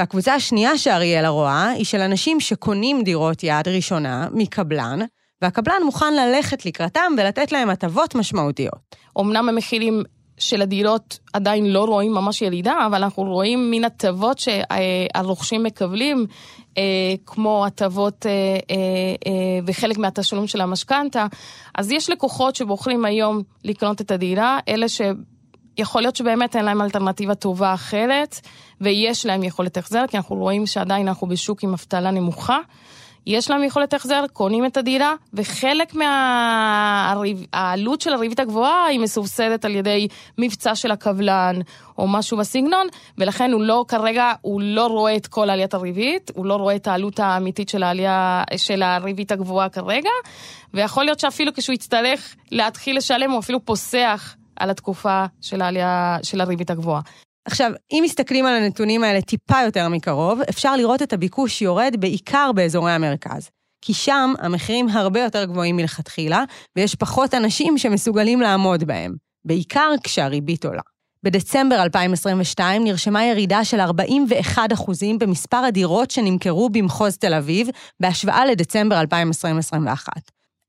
והקבוצה 0.00 0.34
השנייה 0.34 0.78
שאריאלה 0.78 1.28
רואה 1.28 1.68
היא 1.68 1.84
של 1.84 2.00
אנשים 2.00 2.40
שקונים 2.40 3.02
דירות 3.02 3.42
יד 3.42 3.68
ראשונה 3.68 4.28
מקבלן, 4.32 4.98
והקבלן 5.42 5.82
מוכן 5.84 6.14
ללכת 6.14 6.66
לקראתם 6.66 7.12
ולתת 7.18 7.52
להם 7.52 7.70
הטבות 7.70 8.14
משמעותיות. 8.14 8.96
אמנם 9.20 9.48
המחירים 9.48 10.02
של 10.38 10.62
הדירות 10.62 11.18
עדיין 11.32 11.66
לא 11.72 11.84
רואים 11.84 12.12
ממש 12.12 12.42
ירידה, 12.42 12.86
אבל 12.86 13.02
אנחנו 13.02 13.22
רואים 13.22 13.70
מין 13.70 13.84
הטבות 13.84 14.38
שהרוכשים 14.38 15.62
מקבלים, 15.62 16.26
אה, 16.78 16.82
כמו 17.26 17.66
הטבות 17.66 18.26
אה, 18.26 18.32
אה, 18.70 19.58
וחלק 19.66 19.98
מהתשלום 19.98 20.46
של 20.46 20.60
המשכנתה. 20.60 21.26
אז 21.74 21.92
יש 21.92 22.10
לקוחות 22.10 22.56
שבוחרים 22.56 23.04
היום 23.04 23.42
לקנות 23.64 24.00
את 24.00 24.10
הדירה, 24.10 24.58
אלה 24.68 24.88
ש... 24.88 25.00
יכול 25.78 26.02
להיות 26.02 26.16
שבאמת 26.16 26.56
אין 26.56 26.64
להם 26.64 26.82
אלטרנטיבה 26.82 27.34
טובה 27.34 27.74
אחרת, 27.74 28.40
ויש 28.80 29.26
להם 29.26 29.42
יכולת 29.42 29.76
החזר, 29.76 30.04
כי 30.08 30.16
אנחנו 30.16 30.36
רואים 30.36 30.66
שעדיין 30.66 31.08
אנחנו 31.08 31.26
בשוק 31.26 31.62
עם 31.62 31.72
אבטלה 31.72 32.10
נמוכה. 32.10 32.58
יש 33.26 33.50
להם 33.50 33.64
יכולת 33.64 33.94
החזר, 33.94 34.24
קונים 34.32 34.66
את 34.66 34.76
הדירה, 34.76 35.14
וחלק 35.34 35.94
מהעלות 35.94 38.00
של 38.00 38.12
הריבית 38.12 38.40
הגבוהה 38.40 38.84
היא 38.84 39.00
מסובסדת 39.00 39.64
על 39.64 39.76
ידי 39.76 40.08
מבצע 40.38 40.74
של 40.74 40.90
הקבלן 40.90 41.56
או 41.98 42.08
משהו 42.08 42.36
בסגנון, 42.36 42.86
ולכן 43.18 43.52
הוא 43.52 43.62
לא, 43.62 43.84
כרגע, 43.88 44.32
הוא 44.40 44.60
לא 44.60 44.86
רואה 44.86 45.16
את 45.16 45.26
כל 45.26 45.50
עליית 45.50 45.74
הריבית, 45.74 46.30
הוא 46.34 46.46
לא 46.46 46.54
רואה 46.54 46.76
את 46.76 46.86
העלות 46.86 47.20
האמיתית 47.20 47.68
של 47.68 47.82
העלייה, 47.82 48.42
של 48.56 48.82
הריבית 48.82 49.32
הגבוהה 49.32 49.68
כרגע, 49.68 50.10
ויכול 50.74 51.04
להיות 51.04 51.20
שאפילו 51.20 51.52
כשהוא 51.54 51.74
יצטרך 51.74 52.36
להתחיל 52.52 52.96
לשלם, 52.96 53.30
הוא 53.30 53.38
אפילו 53.38 53.64
פוסח 53.64 54.36
על 54.56 54.70
התקופה 54.70 55.24
של 55.40 55.62
העלייה, 55.62 56.16
של 56.22 56.40
הריבית 56.40 56.70
הגבוהה. 56.70 57.00
עכשיו, 57.50 57.72
אם 57.92 58.00
מסתכלים 58.04 58.46
על 58.46 58.54
הנתונים 58.54 59.04
האלה 59.04 59.20
טיפה 59.20 59.56
יותר 59.64 59.88
מקרוב, 59.88 60.40
אפשר 60.50 60.76
לראות 60.76 61.02
את 61.02 61.12
הביקוש 61.12 61.62
יורד 61.62 61.96
בעיקר 61.98 62.50
באזורי 62.54 62.92
המרכז. 62.92 63.50
כי 63.84 63.94
שם 63.94 64.32
המחירים 64.38 64.88
הרבה 64.88 65.20
יותר 65.20 65.44
גבוהים 65.44 65.76
מלכתחילה, 65.76 66.44
ויש 66.76 66.94
פחות 66.94 67.34
אנשים 67.34 67.78
שמסוגלים 67.78 68.40
לעמוד 68.40 68.84
בהם, 68.84 69.14
בעיקר 69.44 69.90
כשהריבית 70.02 70.64
עולה. 70.64 70.82
בדצמבר 71.22 71.82
2022 71.82 72.84
נרשמה 72.84 73.24
ירידה 73.24 73.64
של 73.64 73.80
41% 73.80 74.60
במספר 75.18 75.56
הדירות 75.56 76.10
שנמכרו 76.10 76.70
במחוז 76.70 77.16
תל 77.16 77.34
אביב, 77.34 77.68
בהשוואה 78.00 78.46
לדצמבר 78.46 79.00
2021. 79.00 80.12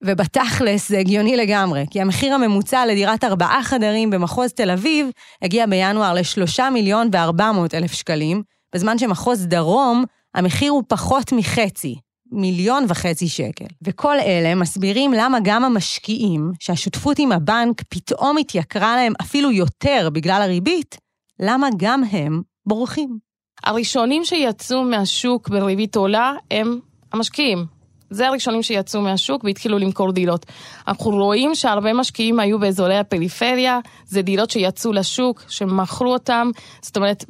ובתכלס 0.03 0.89
זה 0.89 0.99
הגיוני 0.99 1.37
לגמרי, 1.37 1.85
כי 1.89 2.01
המחיר 2.01 2.33
הממוצע 2.33 2.85
לדירת 2.85 3.23
ארבעה 3.23 3.63
חדרים 3.63 4.09
במחוז 4.09 4.51
תל 4.51 4.71
אביב 4.71 5.07
הגיע 5.41 5.65
בינואר 5.65 6.13
לשלושה 6.13 6.69
מיליון 6.69 7.09
וארבע 7.11 7.51
מאות 7.51 7.73
אלף 7.73 7.91
שקלים, 7.91 8.43
בזמן 8.75 8.97
שמחוז 8.97 9.47
דרום, 9.47 10.03
המחיר 10.35 10.71
הוא 10.71 10.83
פחות 10.87 11.31
מחצי, 11.31 11.95
מיליון 12.31 12.85
וחצי 12.87 13.27
שקל. 13.27 13.65
וכל 13.83 14.19
אלה 14.19 14.55
מסבירים 14.55 15.13
למה 15.13 15.37
גם 15.43 15.63
המשקיעים, 15.63 16.51
שהשותפות 16.59 17.19
עם 17.19 17.31
הבנק 17.31 17.81
פתאום 17.89 18.37
התייקרה 18.37 18.95
להם 18.95 19.13
אפילו 19.21 19.51
יותר 19.51 20.09
בגלל 20.13 20.41
הריבית, 20.41 20.97
למה 21.39 21.67
גם 21.77 22.03
הם 22.11 22.41
בורחים. 22.65 23.17
הראשונים 23.63 24.25
שיצאו 24.25 24.83
מהשוק 24.83 25.49
בריבית 25.49 25.95
עולה 25.95 26.33
הם 26.51 26.79
המשקיעים. 27.13 27.80
זה 28.11 28.27
הראשונים 28.27 28.63
שיצאו 28.63 29.01
מהשוק 29.01 29.43
והתחילו 29.43 29.77
למכור 29.77 30.11
דירות. 30.11 30.45
אנחנו 30.87 31.11
רואים 31.11 31.55
שהרבה 31.55 31.93
משקיעים 31.93 32.39
היו 32.39 32.59
באזורי 32.59 32.97
הפריפריה, 32.97 33.79
זה 34.05 34.21
דירות 34.21 34.49
שיצאו 34.49 34.93
לשוק, 34.93 35.43
שמכרו 35.49 36.13
אותם, 36.13 36.49
זאת 36.81 36.97
אומרת, 36.97 37.25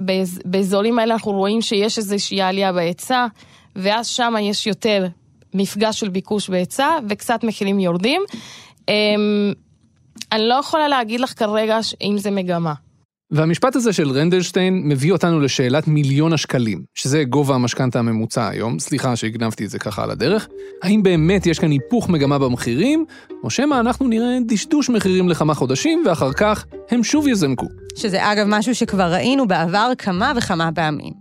באזורים 0.45 0.99
האלה 0.99 1.13
אנחנו 1.13 1.31
רואים 1.31 1.61
שיש 1.61 1.97
איזושהי 1.97 2.41
עלייה 2.41 2.73
בהיצע, 2.73 3.25
ואז 3.75 4.07
שם 4.07 4.33
יש 4.41 4.67
יותר 4.67 5.07
מפגש 5.53 5.99
של 5.99 6.09
ביקוש 6.09 6.49
בהיצע, 6.49 6.89
וקצת 7.09 7.43
מחירים 7.43 7.79
יורדים. 7.79 8.21
אמ, 8.89 9.53
אני 10.31 10.43
לא 10.47 10.55
יכולה 10.55 10.87
להגיד 10.87 11.19
לך 11.19 11.39
כרגע 11.39 11.79
אם 12.01 12.17
זה 12.17 12.31
מגמה. 12.31 12.73
והמשפט 13.31 13.75
הזה 13.75 13.93
של 13.93 14.11
רנדלשטיין 14.11 14.81
מביא 14.85 15.11
אותנו 15.11 15.39
לשאלת 15.39 15.87
מיליון 15.87 16.33
השקלים, 16.33 16.83
שזה 16.95 17.23
גובה 17.23 17.55
המשכנתה 17.55 17.99
הממוצע 17.99 18.47
היום, 18.47 18.79
סליחה 18.79 19.15
שהגנבתי 19.15 19.65
את 19.65 19.69
זה 19.69 19.79
ככה 19.79 20.03
על 20.03 20.11
הדרך. 20.11 20.47
האם 20.83 21.03
באמת 21.03 21.45
יש 21.45 21.59
כאן 21.59 21.71
היפוך 21.71 22.09
מגמה 22.09 22.39
במחירים, 22.39 23.05
או 23.43 23.49
שמא 23.49 23.79
אנחנו 23.79 24.07
נראה 24.07 24.37
דשדוש 24.47 24.89
מחירים 24.89 25.29
לכמה 25.29 25.53
חודשים, 25.53 26.03
ואחר 26.05 26.33
כך 26.33 26.65
הם 26.89 27.03
שוב 27.03 27.27
יזנקו. 27.27 27.65
שזה 27.95 28.31
אגב 28.31 28.45
משהו 28.49 28.75
שכבר 28.75 29.13
ראינו 29.13 29.47
בעבר 29.47 29.91
כמה 29.97 30.33
וכמה 30.37 30.69
פעמים. 30.75 31.13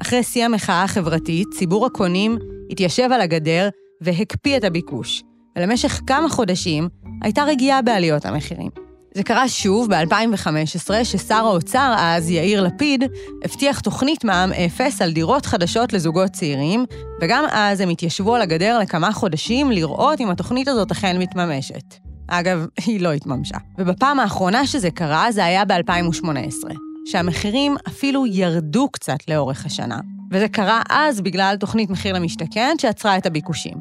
אחרי 0.00 0.22
שיא 0.22 0.44
המחאה 0.44 0.82
החברתית, 0.82 1.48
ציבור 1.58 1.86
הקונים 1.86 2.38
התיישב 2.70 3.08
על 3.12 3.20
הגדר 3.20 3.68
והקפיא 4.00 4.56
את 4.56 4.64
הביקוש, 4.64 5.22
ולמשך 5.58 6.00
כמה 6.06 6.28
חודשים 6.28 6.88
הייתה 7.22 7.44
רגיעה 7.44 7.82
בעליות 7.82 8.26
המחירים. 8.26 8.81
זה 9.14 9.22
קרה 9.22 9.48
שוב 9.48 9.88
ב-2015, 9.94 11.04
ששר 11.04 11.34
האוצר 11.34 11.94
אז, 11.98 12.30
יאיר 12.30 12.62
לפיד, 12.62 13.04
הבטיח 13.44 13.80
תוכנית 13.80 14.24
מע"מ 14.24 14.52
אפס 14.52 15.02
על 15.02 15.12
דירות 15.12 15.46
חדשות 15.46 15.92
לזוגות 15.92 16.30
צעירים, 16.30 16.84
וגם 17.20 17.44
אז 17.50 17.80
הם 17.80 17.88
התיישבו 17.88 18.34
על 18.34 18.42
הגדר 18.42 18.78
לכמה 18.78 19.12
חודשים 19.12 19.70
לראות 19.70 20.20
אם 20.20 20.30
התוכנית 20.30 20.68
הזאת 20.68 20.90
אכן 20.90 21.18
מתממשת. 21.18 21.94
אגב, 22.28 22.66
היא 22.86 23.00
לא 23.00 23.12
התממשה. 23.12 23.56
ובפעם 23.78 24.20
האחרונה 24.20 24.66
שזה 24.66 24.90
קרה, 24.90 25.32
זה 25.32 25.44
היה 25.44 25.64
ב-2018, 25.64 26.74
שהמחירים 27.06 27.76
אפילו 27.88 28.26
ירדו 28.26 28.88
קצת 28.88 29.18
לאורך 29.28 29.66
השנה. 29.66 29.98
וזה 30.32 30.48
קרה 30.48 30.82
אז 30.90 31.20
בגלל 31.20 31.56
תוכנית 31.60 31.90
מחיר 31.90 32.14
למשתכן 32.14 32.74
שעצרה 32.80 33.16
את 33.16 33.26
הביקושים. 33.26 33.76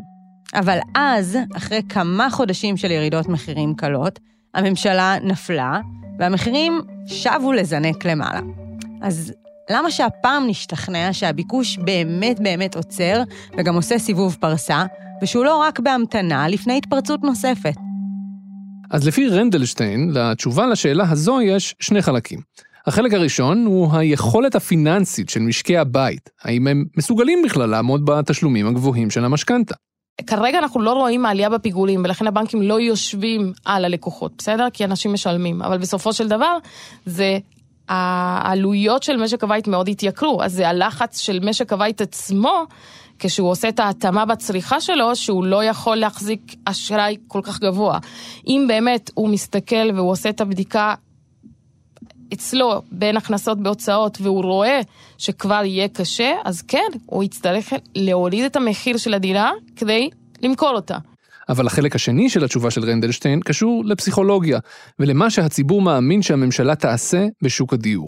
אבל 0.54 0.78
אז, 0.96 1.38
אחרי 1.58 1.82
כמה 1.90 2.30
חודשים 2.30 2.78
של 2.78 2.92
ירידות 2.92 3.30
מחירים 3.30 3.74
קלות, 3.76 4.20
הממשלה 4.54 5.16
נפלה, 5.24 5.80
והמחירים 6.20 6.82
שבו 7.06 7.54
לזנק 7.54 8.06
למעלה. 8.06 8.40
אז 9.02 9.34
למה 9.70 9.92
שהפעם 9.92 10.48
נשתכנע 10.48 11.14
שהביקוש 11.14 11.78
באמת 11.78 12.40
באמת 12.40 12.76
עוצר 12.76 13.22
וגם 13.58 13.76
עושה 13.76 14.00
סיבוב 14.00 14.38
פרסה, 14.40 14.84
ושהוא 15.22 15.46
לא 15.46 15.58
רק 15.58 15.80
בהמתנה 15.80 16.48
לפני 16.48 16.78
התפרצות 16.78 17.24
נוספת? 17.24 17.74
אז 18.92 19.08
לפי 19.08 19.28
רנדלשטיין, 19.28 20.12
לתשובה 20.14 20.68
לשאלה 20.68 21.10
הזו 21.10 21.42
יש 21.42 21.76
שני 21.80 22.02
חלקים. 22.02 22.40
החלק 22.88 23.14
הראשון 23.14 23.66
הוא 23.66 23.94
היכולת 23.94 24.56
הפיננסית 24.56 25.30
של 25.30 25.40
משקי 25.40 25.78
הבית, 25.78 26.30
האם 26.44 26.68
הם 26.68 26.86
מסוגלים 26.98 27.42
בכלל 27.46 27.70
לעמוד 27.70 28.06
בתשלומים 28.06 28.68
הגבוהים 28.68 29.10
של 29.10 29.26
המשכנתה. 29.26 29.76
כרגע 30.28 30.60
אנחנו 30.60 30.82
לא 30.82 30.94
רואים 30.94 31.26
העלייה 31.26 31.50
בפיגורים, 31.50 32.02
ולכן 32.04 32.28
הבנקים 32.28 32.62
לא 32.62 32.80
יושבים 32.80 33.54
על 33.66 33.86
הלקוחות, 33.86 34.32
בסדר? 34.38 34.68
כי 34.74 34.86
אנשים 34.86 35.14
משלמים. 35.14 35.62
אבל 35.62 35.78
בסופו 35.78 36.14
של 36.14 36.28
דבר, 36.28 36.58
זה 37.06 37.38
העלויות 37.90 39.04
של 39.04 39.18
משק 39.18 39.44
הבית 39.44 39.68
מאוד 39.68 39.90
התייקרו, 39.90 40.44
אז 40.44 40.54
זה 40.54 40.70
הלחץ 40.70 41.20
של 41.20 41.40
משק 41.50 41.74
הבית 41.74 42.02
עצמו, 42.02 42.64
כשהוא 43.20 43.50
עושה 43.50 43.70
את 43.70 43.80
ההתאמה 43.80 44.26
בצריכה 44.26 44.82
שלו, 44.82 45.16
שהוא 45.16 45.46
לא 45.46 45.64
יכול 45.64 45.98
להחזיק 45.98 46.56
אשראי 46.66 47.18
כל 47.28 47.42
כך 47.44 47.60
גבוה. 47.60 48.00
אם 48.48 48.66
באמת 48.68 49.12
הוא 49.14 49.30
מסתכל 49.30 49.92
והוא 49.96 50.12
עושה 50.12 50.30
את 50.30 50.42
הבדיקה 50.42 50.94
אצלו 52.34 52.82
בין 52.92 53.18
הכנסות 53.18 53.64
בהוצאות 53.64 54.18
והוא 54.22 54.44
רואה 54.44 54.80
שכבר 55.18 55.62
יהיה 55.66 55.88
קשה, 55.88 56.32
אז 56.46 56.62
כן, 56.62 56.90
הוא 57.06 57.24
יצטרך 57.24 57.74
להוריד 57.96 58.46
את 58.46 58.56
המחיר 58.56 58.98
של 58.98 59.14
הדירה 59.14 59.52
כדי 59.76 60.10
למכור 60.42 60.72
אותה. 60.76 60.98
אבל 61.50 61.68
החלק 61.68 61.96
השני 61.96 62.30
של 62.30 62.44
התשובה 62.44 62.72
של 62.72 62.84
רנדלשטיין 62.84 63.40
קשור 63.40 63.84
לפסיכולוגיה, 63.86 64.60
ולמה 65.00 65.30
שהציבור 65.30 65.82
מאמין 65.82 66.22
שהממשלה 66.22 66.76
תעשה 66.76 67.28
בשוק 67.44 67.74
הדיור. 67.74 68.08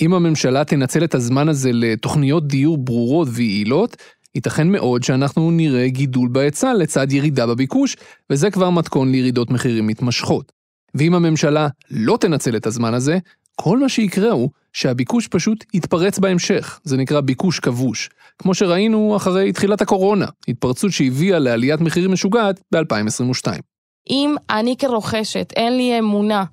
אם 0.00 0.14
הממשלה 0.14 0.64
תנצל 0.64 1.04
את 1.04 1.14
הזמן 1.14 1.48
הזה 1.48 1.70
לתוכניות 1.72 2.46
דיור 2.46 2.78
ברורות 2.78 3.28
ויעילות, 3.30 3.96
ייתכן 4.34 4.68
מאוד 4.68 5.02
שאנחנו 5.02 5.50
נראה 5.50 5.88
גידול 5.88 6.28
בהיצע 6.28 6.74
לצד 6.74 7.12
ירידה 7.12 7.46
בביקוש, 7.46 7.96
וזה 8.30 8.50
כבר 8.50 8.70
מתכון 8.70 9.12
לירידות 9.12 9.50
מחירים 9.50 9.86
מתמשכות. 9.86 10.52
ואם 10.94 11.14
הממשלה 11.14 11.68
לא 11.90 12.16
תנצל 12.20 12.56
את 12.56 12.66
הזמן 12.66 12.94
הזה, 12.94 13.18
כל 13.56 13.78
מה 13.78 13.88
שיקרה 13.88 14.30
הוא 14.30 14.50
שהביקוש 14.72 15.28
פשוט 15.28 15.64
יתפרץ 15.74 16.18
בהמשך, 16.18 16.80
זה 16.84 16.96
נקרא 16.96 17.20
ביקוש 17.20 17.60
כבוש, 17.60 18.10
כמו 18.38 18.54
שראינו 18.54 19.16
אחרי 19.16 19.52
תחילת 19.52 19.80
הקורונה, 19.80 20.26
התפרצות 20.48 20.92
שהביאה 20.92 21.38
לעליית 21.38 21.80
מחירים 21.80 22.12
משוגעת 22.12 22.60
ב-2022. 22.74 23.52
אם 24.10 24.34
אני 24.50 24.76
כרוכשת, 24.76 25.52
אין 25.56 25.76
לי 25.76 25.98
אמונה 25.98 26.44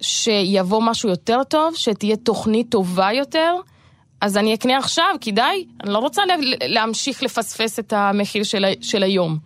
שיבוא 0.00 0.82
משהו 0.82 1.08
יותר 1.08 1.44
טוב, 1.48 1.74
שתהיה 1.76 2.16
תוכנית 2.16 2.70
טובה 2.70 3.08
יותר, 3.12 3.54
אז 4.20 4.36
אני 4.36 4.54
אקנה 4.54 4.78
עכשיו, 4.78 5.14
כדאי, 5.20 5.64
אני 5.84 5.92
לא 5.92 5.98
רוצה 5.98 6.22
להמשיך 6.62 7.22
לפספס 7.22 7.78
את 7.78 7.92
המחיר 7.92 8.42
של, 8.42 8.64
של 8.80 9.02
היום. 9.02 9.38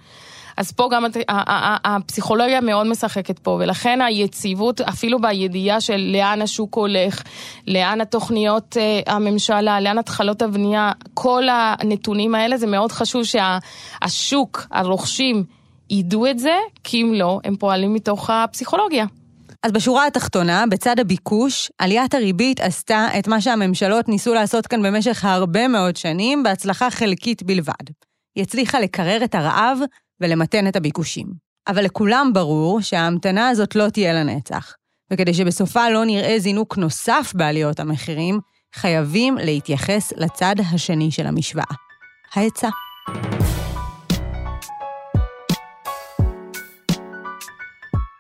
אז 0.56 0.72
פה 0.72 0.88
גם 0.92 1.04
הפסיכולוגיה 1.84 2.60
מאוד 2.60 2.86
משחקת 2.86 3.38
פה, 3.38 3.50
ולכן 3.50 4.00
היציבות, 4.00 4.80
אפילו 4.80 5.20
בידיעה 5.20 5.80
של 5.80 6.10
לאן 6.12 6.42
השוק 6.42 6.74
הולך, 6.74 7.22
לאן 7.66 8.00
התוכניות 8.00 8.76
אה, 8.76 9.14
הממשלה, 9.14 9.80
לאן 9.80 9.98
התחלות 9.98 10.42
הבנייה, 10.42 10.92
כל 11.14 11.42
הנתונים 11.50 12.34
האלה, 12.34 12.56
זה 12.56 12.66
מאוד 12.66 12.92
חשוב 12.92 13.22
שהשוק, 13.24 14.66
הרוכשים, 14.70 15.44
ידעו 15.90 16.26
את 16.26 16.38
זה, 16.38 16.54
כי 16.84 17.02
אם 17.02 17.12
לא, 17.14 17.40
הם 17.44 17.56
פועלים 17.56 17.94
מתוך 17.94 18.30
הפסיכולוגיה. 18.30 19.06
אז 19.62 19.72
בשורה 19.72 20.06
התחתונה, 20.06 20.64
בצד 20.70 20.98
הביקוש, 20.98 21.70
עליית 21.78 22.14
הריבית 22.14 22.60
עשתה 22.60 23.08
את 23.18 23.28
מה 23.28 23.40
שהממשלות 23.40 24.08
ניסו 24.08 24.34
לעשות 24.34 24.66
כאן 24.66 24.82
במשך 24.82 25.24
הרבה 25.24 25.68
מאוד 25.68 25.96
שנים, 25.96 26.42
בהצלחה 26.42 26.90
חלקית 26.90 27.42
בלבד. 27.42 27.84
היא 28.34 28.42
הצליחה 28.42 28.80
לקרר 28.80 29.24
את 29.24 29.34
הרעב 29.34 29.78
ולמתן 30.22 30.66
את 30.66 30.76
הביקושים. 30.76 31.26
אבל 31.68 31.84
לכולם 31.84 32.30
ברור 32.34 32.80
שההמתנה 32.80 33.48
הזאת 33.48 33.74
לא 33.76 33.88
תהיה 33.88 34.12
לנצח, 34.12 34.74
וכדי 35.12 35.34
שבסופה 35.34 35.90
לא 35.90 36.04
נראה 36.04 36.38
זינוק 36.38 36.78
נוסף 36.78 37.32
בעליות 37.34 37.80
המחירים, 37.80 38.40
חייבים 38.74 39.38
להתייחס 39.38 40.12
לצד 40.16 40.54
השני 40.74 41.10
של 41.10 41.26
המשוואה, 41.26 41.74
ההיצע. 42.34 42.68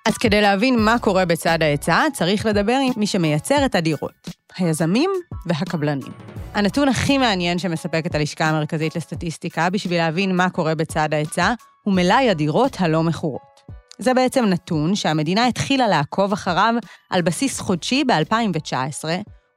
אז 0.08 0.18
כדי 0.18 0.40
להבין 0.40 0.78
מה 0.78 0.98
קורה 0.98 1.24
בצד 1.24 1.62
ההיצע, 1.62 2.02
צריך 2.12 2.46
לדבר 2.46 2.76
עם 2.82 2.92
מי 2.96 3.06
שמייצר 3.06 3.64
את 3.64 3.74
הדירות, 3.74 4.28
היזמים 4.56 5.10
והקבלנים. 5.46 6.12
הנתון 6.54 6.88
הכי 6.88 7.18
מעניין 7.18 7.58
שמספקת 7.58 8.14
הלשכה 8.14 8.44
המרכזית 8.44 8.96
לסטטיסטיקה 8.96 9.70
בשביל 9.70 9.98
להבין 9.98 10.36
מה 10.36 10.50
קורה 10.50 10.74
בצד 10.74 11.08
ההיצע, 11.12 11.52
הוא 11.82 11.94
מלאי 11.94 12.30
הדירות 12.30 12.76
הלא 12.80 13.02
מכורות. 13.02 13.60
זה 13.98 14.14
בעצם 14.14 14.44
נתון 14.44 14.94
שהמדינה 14.94 15.46
התחילה 15.46 15.88
לעקוב 15.88 16.32
אחריו 16.32 16.74
על 17.10 17.22
בסיס 17.22 17.60
חודשי 17.60 18.04
ב-2019, 18.04 19.04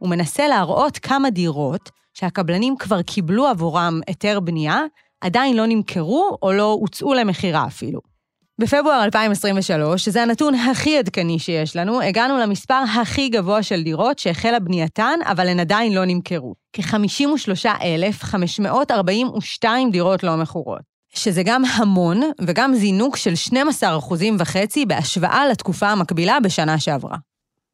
ומנסה 0.01 0.48
להראות 0.48 0.98
כמה 0.98 1.29
דירות 1.29 1.89
שהקבלנים 2.13 2.77
כבר 2.77 3.01
קיבלו 3.01 3.48
עבורם 3.48 4.00
היתר 4.08 4.39
בנייה, 4.39 4.82
עדיין 5.22 5.58
לא 5.58 5.65
נמכרו 5.65 6.38
או 6.41 6.53
לא 6.53 6.77
הוצאו 6.82 7.13
למכירה 7.13 7.67
אפילו. 7.67 8.15
בפברואר 8.62 9.03
2023, 9.03 10.05
שזה 10.05 10.22
הנתון 10.22 10.55
הכי 10.55 10.98
עדכני 10.98 11.39
שיש 11.39 11.75
לנו, 11.75 12.01
הגענו 12.01 12.38
למספר 12.38 12.84
הכי 13.01 13.29
גבוה 13.29 13.63
של 13.63 13.84
דירות 13.84 14.20
שהחלה 14.20 14.60
בנייתן, 14.60 15.20
אבל 15.25 15.48
הן 15.48 15.60
עדיין 15.60 15.94
לא 15.94 16.05
נמכרו. 16.05 16.53
כ-53,542 16.74 19.66
דירות 19.92 20.24
לא 20.24 20.38
מכורות. 20.38 20.95
שזה 21.16 21.42
גם 21.46 21.62
המון, 21.66 22.22
וגם 22.42 22.75
זינוק 22.75 23.18
של 23.18 23.36
12 23.36 23.98
אחוזים 23.98 24.36
וחצי 24.40 24.86
בהשוואה 24.86 25.48
לתקופה 25.48 25.90
המקבילה 25.90 26.40
בשנה 26.40 26.80
שעברה. 26.80 27.18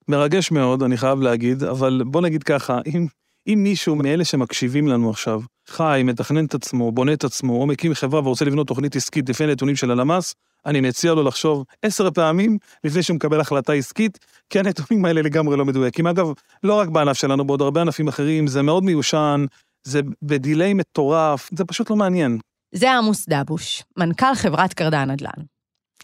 מרגש 0.08 0.52
מאוד, 0.52 0.84
אני 0.84 0.98
חייב 0.98 1.22
להגיד, 1.22 1.64
אבל 1.64 2.02
בוא 2.06 2.22
נגיד 2.22 2.44
ככה, 2.44 2.80
אם, 2.88 3.08
אם 3.48 3.60
מישהו 3.64 3.96
מאלה 3.96 4.26
שמקשיבים 4.26 4.88
לנו 4.88 5.10
עכשיו, 5.10 5.42
חי, 5.68 6.02
מתכנן 6.04 6.46
את 6.46 6.54
עצמו, 6.54 6.92
בונה 6.92 7.14
את 7.14 7.24
עצמו, 7.24 7.62
או 7.62 7.68
מקים 7.68 7.94
חברה 7.94 8.20
ורוצה 8.20 8.46
לבנות 8.46 8.68
תוכנית 8.68 8.96
עסקית 8.96 9.30
לפי 9.30 9.44
הנתונים 9.44 9.76
של 9.76 9.92
הלמ"ס, 9.92 10.34
אני 10.66 10.82
מציע 10.82 11.14
לו 11.14 11.24
לחשוב 11.24 11.64
עשר 11.82 12.12
פעמים 12.12 12.58
לפני 12.84 13.04
שהוא 13.04 13.16
מקבל 13.16 13.40
החלטה 13.40 13.74
עסקית, 13.74 14.18
כי 14.50 14.60
הנתונים 14.60 15.06
האלה 15.06 15.22
לגמרי 15.22 15.58
לא 15.58 15.66
מדויקים. 15.66 16.08
אגב, 16.08 16.28
לא 16.64 16.74
רק 16.74 16.90
בענף 16.90 17.18
שלנו, 17.18 17.46
בעוד 17.46 17.62
הרבה 17.62 17.82
ענפים 17.82 18.08
אחרים, 18.08 18.48
זה 18.48 18.62
מאוד 18.62 18.84
מיושן, 18.84 19.46
זה 19.84 20.02
בדיליי 20.22 20.74
מטורף, 20.74 21.50
זה 21.54 21.66
פשוט 21.66 21.90
לא 21.90 21.96
מעניין. 21.96 22.38
זה 22.72 22.92
עמוס 22.92 23.30
דבוש, 23.30 23.84
מנכ"ל 23.98 24.36
חברת 24.36 24.74
קרדן 24.74 25.12
נדל"ן. 25.12 25.44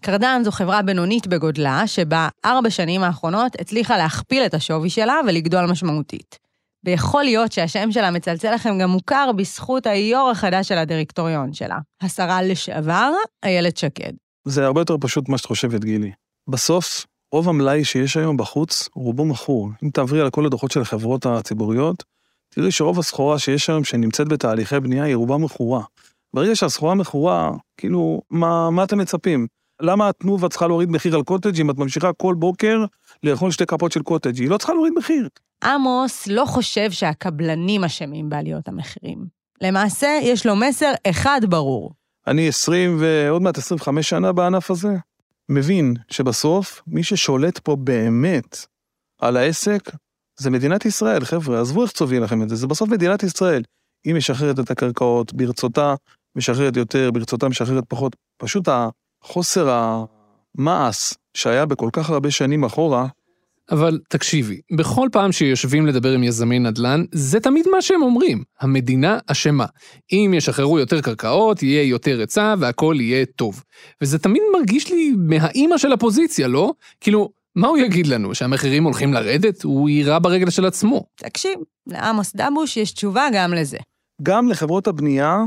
קרדן 0.01 0.41
זו 0.45 0.51
חברה 0.51 0.81
בינונית 0.81 1.27
בגודלה, 1.27 1.87
שבה 1.87 2.29
ארבע 2.45 2.69
שנים 2.69 3.03
האחרונות 3.03 3.61
הצליחה 3.61 3.97
להכפיל 3.97 4.45
את 4.45 4.53
השווי 4.53 4.89
שלה 4.89 5.19
ולגדול 5.27 5.65
משמעותית. 5.65 6.39
ויכול 6.83 7.23
להיות 7.23 7.51
שהשם 7.51 7.91
שלה 7.91 8.11
מצלצל 8.11 8.53
לכם 8.53 8.77
גם 8.79 8.89
מוכר 8.89 9.31
בזכות 9.37 9.87
היו"ר 9.87 10.29
החדש 10.29 10.67
של 10.67 10.77
הדירקטוריון 10.77 11.53
שלה, 11.53 11.77
השרה 12.01 12.41
לשעבר, 12.41 13.11
איילת 13.43 13.77
שקד. 13.77 14.13
זה 14.45 14.65
הרבה 14.65 14.81
יותר 14.81 14.95
פשוט 15.01 15.29
ממה 15.29 15.37
שאת 15.37 15.45
חושבת, 15.45 15.83
גילי. 15.83 16.11
בסוף, 16.49 17.05
רוב 17.31 17.49
המלאי 17.49 17.83
שיש 17.83 18.17
היום 18.17 18.37
בחוץ, 18.37 18.89
רובו 18.95 19.25
מכור. 19.25 19.69
אם 19.83 19.89
תעברי 19.89 20.21
על 20.21 20.29
כל 20.29 20.45
הדוחות 20.45 20.71
של 20.71 20.81
החברות 20.81 21.25
הציבוריות, 21.25 22.03
תראי 22.49 22.71
שרוב 22.71 22.99
הסחורה 22.99 23.39
שיש 23.39 23.69
היום 23.69 23.83
שנמצאת 23.83 24.27
בתהליכי 24.27 24.79
בנייה 24.79 25.03
היא 25.03 25.15
רובה 25.15 25.37
מכורה. 25.37 25.83
ברגע 26.33 26.55
שהסחורה 26.55 26.95
מכורה, 26.95 27.51
כאילו, 27.77 28.21
מה, 28.29 28.69
מה 28.71 28.83
אתם 28.83 28.97
מצפים? 28.97 29.47
למה 29.81 30.09
התנובה 30.09 30.49
צריכה 30.49 30.67
להוריד 30.67 30.89
מחיר 30.89 31.15
על 31.15 31.23
קוטג' 31.23 31.61
אם 31.61 31.69
את 31.69 31.77
ממשיכה 31.77 32.13
כל 32.13 32.35
בוקר 32.35 32.85
לאכול 33.23 33.51
שתי 33.51 33.65
כפות 33.65 33.91
של 33.91 34.01
קוטג'? 34.01 34.39
היא 34.39 34.49
לא 34.49 34.57
צריכה 34.57 34.73
להוריד 34.73 34.93
מחיר. 34.97 35.29
עמוס 35.63 36.27
לא 36.27 36.45
חושב 36.45 36.91
שהקבלנים 36.91 37.83
אשמים 37.83 38.29
בעליות 38.29 38.67
המחירים. 38.67 39.25
למעשה, 39.61 40.19
יש 40.21 40.45
לו 40.45 40.55
מסר 40.55 40.91
אחד 41.09 41.41
ברור. 41.49 41.93
אני 42.27 42.47
20 42.47 42.97
ועוד 42.99 43.41
מעט 43.41 43.57
25 43.57 44.09
שנה 44.09 44.31
בענף 44.31 44.71
הזה, 44.71 44.95
מבין 45.49 45.93
שבסוף 46.09 46.81
מי 46.87 47.03
ששולט 47.03 47.59
פה 47.59 47.75
באמת 47.75 48.57
על 49.21 49.37
העסק 49.37 49.91
זה 50.39 50.49
מדינת 50.49 50.85
ישראל, 50.85 51.25
חבר'ה, 51.25 51.61
עזבו 51.61 51.83
איך 51.83 51.91
צובעים 51.91 52.23
לכם 52.23 52.43
את 52.43 52.49
זה, 52.49 52.55
זה 52.55 52.67
בסוף 52.67 52.89
מדינת 52.89 53.23
ישראל. 53.23 53.63
היא 54.05 54.15
משחררת 54.15 54.59
את 54.59 54.71
הקרקעות, 54.71 55.33
ברצותה 55.33 55.95
משחררת 56.37 56.77
יותר, 56.77 57.11
ברצותה 57.11 57.49
משחררת 57.49 57.83
פחות. 57.87 58.15
פשוט 58.37 58.69
החוסר 59.23 59.69
המעש 60.57 61.13
שהיה 61.33 61.65
בכל 61.65 61.89
כך 61.93 62.09
הרבה 62.09 62.31
שנים 62.31 62.63
אחורה, 62.63 63.07
אבל 63.71 63.99
תקשיבי, 64.09 64.61
בכל 64.77 65.09
פעם 65.11 65.31
שיושבים 65.31 65.87
לדבר 65.87 66.11
עם 66.11 66.23
יזמי 66.23 66.59
נדל"ן, 66.59 67.03
זה 67.11 67.39
תמיד 67.39 67.65
מה 67.71 67.81
שהם 67.81 68.01
אומרים, 68.01 68.43
המדינה 68.59 69.17
אשמה. 69.27 69.65
אם 70.11 70.33
ישחררו 70.37 70.79
יותר 70.79 71.01
קרקעות, 71.01 71.63
יהיה 71.63 71.83
יותר 71.83 72.19
היצע 72.19 72.55
והכל 72.59 72.95
יהיה 72.99 73.25
טוב. 73.25 73.63
וזה 74.01 74.19
תמיד 74.19 74.41
מרגיש 74.53 74.91
לי 74.91 75.13
מהאימא 75.17 75.77
של 75.77 75.91
הפוזיציה, 75.91 76.47
לא? 76.47 76.73
כאילו, 77.01 77.29
מה 77.55 77.67
הוא 77.67 77.77
יגיד 77.77 78.07
לנו, 78.07 78.35
שהמחירים 78.35 78.83
הולכים 78.83 79.13
לרדת? 79.13 79.63
הוא 79.63 79.89
יירה 79.89 80.19
ברגל 80.19 80.49
של 80.49 80.65
עצמו. 80.65 81.05
תקשיב, 81.15 81.59
לעמוס 81.87 82.35
דבוש 82.35 82.77
יש 82.77 82.91
תשובה 82.91 83.27
גם 83.33 83.53
לזה. 83.53 83.77
גם 84.23 84.49
לחברות 84.49 84.87
הבנייה, 84.87 85.43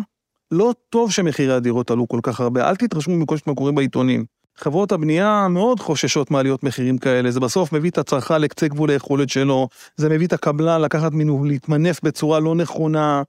לא 0.50 0.74
טוב 0.88 1.12
שמחירי 1.12 1.52
הדירות 1.52 1.90
עלו 1.90 2.08
כל 2.08 2.20
כך 2.22 2.40
הרבה, 2.40 2.68
אל 2.68 2.76
תתרשמו 2.76 3.16
מכל 3.16 3.36
שאתם 3.36 3.54
קוראים 3.54 3.74
בעיתונים. 3.74 4.24
חברות 4.56 4.92
הבנייה 4.92 5.48
מאוד 5.50 5.80
חוששות 5.80 6.30
מעליות 6.30 6.62
מחירים 6.62 6.98
כאלה, 6.98 7.30
זה 7.30 7.40
בסוף 7.40 7.72
מביא 7.72 7.90
את 7.90 7.98
הצרכן 7.98 8.40
לקצה 8.40 8.68
גבול 8.68 8.90
היכולת 8.90 9.28
שלו, 9.28 9.68
זה 9.96 10.08
מביא 10.08 10.26
את 10.26 10.32
הקבלן 10.32 10.80
לקחת 10.82 11.12
ממנו, 11.12 11.44
להתמנף 11.44 12.00
בצורה 12.02 12.40
לא 12.40 12.54
נכונה. 12.54 13.22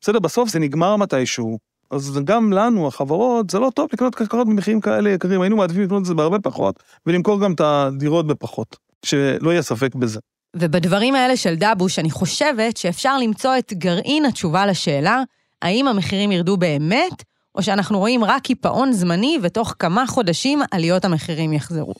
בסדר, 0.00 0.18
בסוף 0.18 0.48
זה 0.48 0.58
נגמר 0.58 0.96
מתישהו. 0.96 1.58
אז 1.90 2.20
גם 2.24 2.52
לנו, 2.52 2.88
החברות, 2.88 3.50
זה 3.50 3.58
לא 3.58 3.70
טוב 3.74 3.88
לקנות 3.92 4.14
קרקעות 4.14 4.46
במחירים 4.46 4.80
כאלה 4.80 5.10
יקרים, 5.10 5.40
היינו 5.40 5.56
מעדיפים 5.56 5.82
לקנות 5.82 6.00
את 6.00 6.06
זה 6.06 6.14
בהרבה 6.14 6.38
פחות, 6.38 6.82
ולמכור 7.06 7.40
גם 7.40 7.52
את 7.52 7.60
הדירות 7.60 8.26
בפחות, 8.26 8.76
שלא 9.04 9.50
יהיה 9.50 9.62
ספק 9.62 9.94
בזה. 9.94 10.20
ובדברים 10.56 11.14
האלה 11.14 11.36
של 11.36 11.54
דבוש, 11.54 11.98
אני 11.98 12.10
חושבת 12.10 12.76
שאפשר 12.76 13.18
למצוא 13.18 13.58
את 13.58 13.72
גרעין 13.72 14.24
התשובה 14.24 14.66
לשאלה, 14.66 15.22
האם 15.62 15.88
המחירים 15.88 16.32
ירדו 16.32 16.56
באמת, 16.56 17.24
או 17.54 17.62
שאנחנו 17.62 17.98
רואים 17.98 18.24
רק 18.24 18.42
קיפאון 18.42 18.92
זמני 18.92 19.38
ותוך 19.42 19.74
כמה 19.78 20.06
חודשים 20.06 20.62
עליות 20.70 21.04
המחירים 21.04 21.52
יחזרו. 21.52 21.94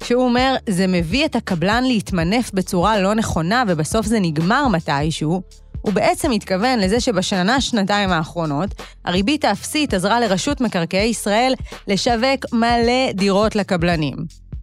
כשהוא 0.00 0.24
אומר, 0.24 0.54
זה 0.68 0.86
מביא 0.86 1.24
את 1.24 1.36
הקבלן 1.36 1.84
להתמנף 1.84 2.50
בצורה 2.54 3.00
לא 3.00 3.14
נכונה 3.14 3.64
ובסוף 3.68 4.06
זה 4.06 4.20
נגמר 4.20 4.68
מתישהו, 4.68 5.42
הוא 5.80 5.92
בעצם 5.92 6.30
מתכוון 6.30 6.78
לזה 6.78 7.00
שבשנה-שנתיים 7.00 8.10
האחרונות, 8.10 8.70
הריבית 9.04 9.44
האפסית 9.44 9.94
עזרה 9.94 10.20
לרשות 10.20 10.60
מקרקעי 10.60 11.08
ישראל 11.08 11.54
לשווק 11.88 12.52
מלא 12.52 13.12
דירות 13.14 13.56
לקבלנים. 13.56 14.16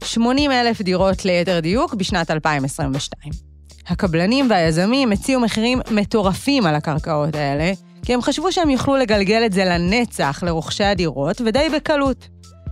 80 0.03 0.51
אלף 0.51 0.81
דירות 0.81 1.25
ליתר 1.25 1.59
דיוק 1.59 1.93
בשנת 1.93 2.31
2022. 2.31 3.50
הקבלנים 3.87 4.49
והיזמים 4.49 5.11
הציעו 5.11 5.41
מחירים 5.41 5.79
מטורפים 5.91 6.65
על 6.65 6.75
הקרקעות 6.75 7.35
האלה, 7.35 7.71
כי 8.05 8.13
הם 8.13 8.21
חשבו 8.21 8.51
שהם 8.51 8.69
יוכלו 8.69 8.95
לגלגל 8.95 9.45
את 9.45 9.53
זה 9.53 9.65
לנצח 9.65 10.43
לרוכשי 10.45 10.83
הדירות, 10.83 11.41
ודי 11.45 11.67
בקלות. 11.75 12.27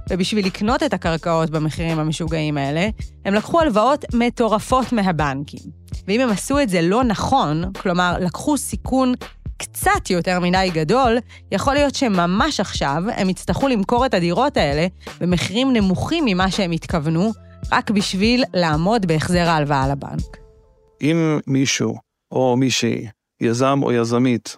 ובשביל 0.10 0.46
לקנות 0.46 0.84
את 0.84 0.94
הקרקעות 0.94 1.50
במחירים 1.50 2.00
המשוגעים 2.00 2.58
האלה, 2.58 2.90
הם 3.26 3.34
לקחו 3.34 3.62
הלוואות 3.62 4.06
מטורפות 4.14 4.94
מהבנקים. 4.94 5.60
ואם 6.08 6.22
הם 6.22 6.30
עשו 6.30 6.60
את 6.60 6.70
זה 6.70 6.82
לא 6.82 7.04
נכון, 7.04 7.72
כלומר, 7.82 8.16
לקחו 8.20 8.58
סיכון 8.58 9.14
קצת 9.58 10.10
יותר 10.10 10.40
מדי 10.40 10.70
גדול, 10.74 11.18
יכול 11.52 11.74
להיות 11.74 11.96
שממש 11.96 12.60
עכשיו 12.60 13.04
הם 13.16 13.30
יצטרכו 13.30 13.68
למכור 13.68 14.06
את 14.06 14.14
הדירות 14.14 14.58
האלה 14.58 14.88
במחירים 15.20 15.74
נמוכים 15.74 16.26
ממה 16.26 16.52
שהם 16.52 16.72
התכוונו, 16.72 17.32
רק 17.72 17.92
בשביל 17.92 18.44
לעמוד 18.54 19.06
בהחזר 19.06 19.50
ההלוואה 19.50 19.88
לבנק. 19.88 20.39
אם 21.02 21.40
מישהו 21.48 21.98
או 22.32 22.58
מישהי, 22.58 23.08
יזם 23.42 23.80
או 23.84 23.92
יזמית, 23.92 24.58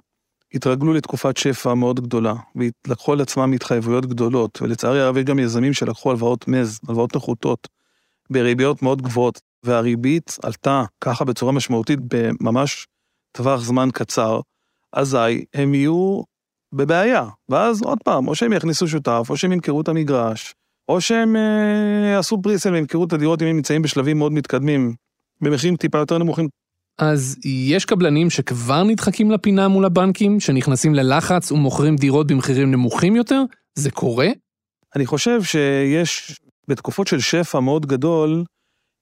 התרגלו 0.53 0.93
לתקופת 0.93 1.37
שפע 1.37 1.73
מאוד 1.73 1.99
גדולה, 1.99 2.33
ולקחו 2.55 3.13
על 3.13 3.21
עצמם 3.21 3.51
התחייבויות 3.51 4.05
גדולות, 4.05 4.61
ולצערי 4.61 5.01
הרב 5.01 5.17
יש 5.17 5.23
גם 5.23 5.39
יזמים 5.39 5.73
שלקחו 5.73 6.11
הלוואות 6.11 6.47
מז, 6.47 6.79
הלוואות 6.87 7.15
נחותות, 7.15 7.67
בריביות 8.29 8.81
מאוד 8.81 9.01
גבוהות, 9.01 9.41
והריבית 9.63 10.37
עלתה 10.43 10.83
ככה 11.01 11.25
בצורה 11.25 11.51
משמעותית 11.51 11.99
בממש 12.07 12.87
טווח 13.31 13.61
זמן 13.61 13.89
קצר, 13.93 14.39
אזי 14.93 15.45
הם 15.53 15.73
יהיו 15.73 16.21
בבעיה. 16.73 17.25
ואז 17.49 17.81
עוד 17.81 17.97
פעם, 18.03 18.27
או 18.27 18.35
שהם 18.35 18.53
יכניסו 18.53 18.87
שותף, 18.87 19.27
או 19.29 19.37
שהם 19.37 19.51
ימכרו 19.51 19.81
את 19.81 19.87
המגרש, 19.87 20.55
או 20.89 21.01
שהם 21.01 21.35
אה, 21.35 22.11
יעשו 22.13 22.41
פריסל 22.41 22.73
וימכרו 22.73 23.03
את 23.03 23.13
הדירות 23.13 23.41
אם 23.41 23.47
הם 23.47 23.55
נמצאים 23.55 23.81
בשלבים 23.81 24.17
מאוד 24.17 24.31
מתקדמים, 24.31 24.95
במחירים 25.41 25.75
טיפה 25.75 25.97
יותר 25.97 26.17
נמוכים. 26.17 26.47
אז 26.97 27.37
יש 27.45 27.85
קבלנים 27.85 28.29
שכבר 28.29 28.83
נדחקים 28.83 29.31
לפינה 29.31 29.67
מול 29.67 29.85
הבנקים, 29.85 30.39
שנכנסים 30.39 30.95
ללחץ 30.95 31.51
ומוכרים 31.51 31.95
דירות 31.95 32.27
במחירים 32.27 32.71
נמוכים 32.71 33.15
יותר? 33.15 33.43
זה 33.75 33.91
קורה? 33.91 34.27
אני 34.95 35.05
חושב 35.05 35.43
שיש, 35.43 36.39
בתקופות 36.67 37.07
של 37.07 37.19
שפע 37.19 37.59
מאוד 37.59 37.85
גדול, 37.85 38.43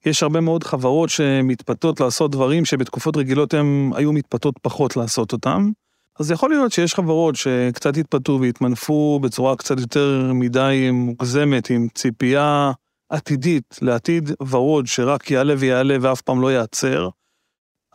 יש 0.06 0.23
הרבה 0.23 0.39
מאוד 0.39 0.63
חברות 0.63 1.10
שמתפתות 1.10 1.99
לעשות 1.99 2.32
דברים 2.32 2.65
שבתקופות 2.65 3.17
רגילות 3.17 3.54
הן 3.54 3.91
היו 3.95 4.13
מתפתות 4.13 4.56
פחות 4.62 4.97
לעשות 4.97 5.34
אותם. 5.34 5.71
אז 6.19 6.32
יכול 6.32 6.49
להיות 6.49 6.71
שיש 6.71 6.93
חברות 6.93 7.36
שקצת 7.36 7.97
התפתו 7.97 8.39
והתמנפו 8.41 9.19
בצורה 9.23 9.56
קצת 9.56 9.80
יותר 9.80 10.32
מדי 10.34 10.89
מוגזמת, 10.91 11.69
עם 11.69 11.88
ציפייה 11.95 12.71
עתידית 13.10 13.80
לעתיד 13.82 14.30
ורוד 14.50 14.88
שרק 14.88 15.32
יעלה 15.32 15.54
ויעלה 15.58 15.98
ואף 16.02 16.22
פעם 16.22 16.41
לא 16.41 16.52
ייעצר, 16.52 17.10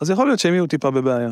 אז 0.01 0.09
יכול 0.09 0.27
להיות 0.27 0.39
שהם 0.39 0.53
יהיו 0.53 0.67
טיפה 0.67 0.91
בבעיה. 0.91 1.31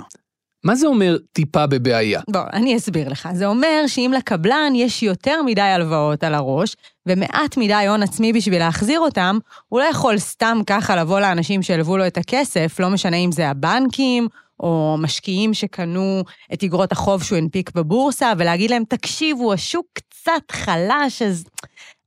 מה 0.63 0.75
זה 0.75 0.87
אומר 0.87 1.17
טיפה 1.31 1.67
בבעיה? 1.67 2.21
בוא, 2.29 2.41
אני 2.53 2.77
אסביר 2.77 3.09
לך. 3.09 3.29
זה 3.33 3.45
אומר 3.45 3.83
שאם 3.87 4.13
לקבלן 4.17 4.73
יש 4.75 5.03
יותר 5.03 5.41
מדי 5.45 5.61
הלוואות 5.61 6.23
על 6.23 6.33
הראש, 6.33 6.75
ומעט 7.05 7.57
מדי 7.57 7.87
הון 7.87 8.03
עצמי 8.03 8.33
בשביל 8.33 8.59
להחזיר 8.59 8.99
אותם, 8.99 9.37
הוא 9.69 9.79
לא 9.79 9.85
יכול 9.85 10.17
סתם 10.17 10.57
ככה 10.67 10.95
לבוא 10.95 11.19
לאנשים 11.19 11.61
שהלוו 11.63 11.97
לו 11.97 12.07
את 12.07 12.17
הכסף, 12.17 12.79
לא 12.79 12.89
משנה 12.89 13.17
אם 13.17 13.31
זה 13.31 13.49
הבנקים, 13.49 14.27
או 14.59 14.95
משקיעים 14.99 15.53
שקנו 15.53 16.23
את 16.53 16.63
אגרות 16.63 16.91
החוב 16.91 17.23
שהוא 17.23 17.37
הנפיק 17.37 17.71
בבורסה, 17.75 18.33
ולהגיד 18.37 18.71
להם, 18.71 18.83
תקשיבו, 18.89 19.53
השוק 19.53 19.85
קצת 19.93 20.51
חלש, 20.51 21.21
אז 21.21 21.43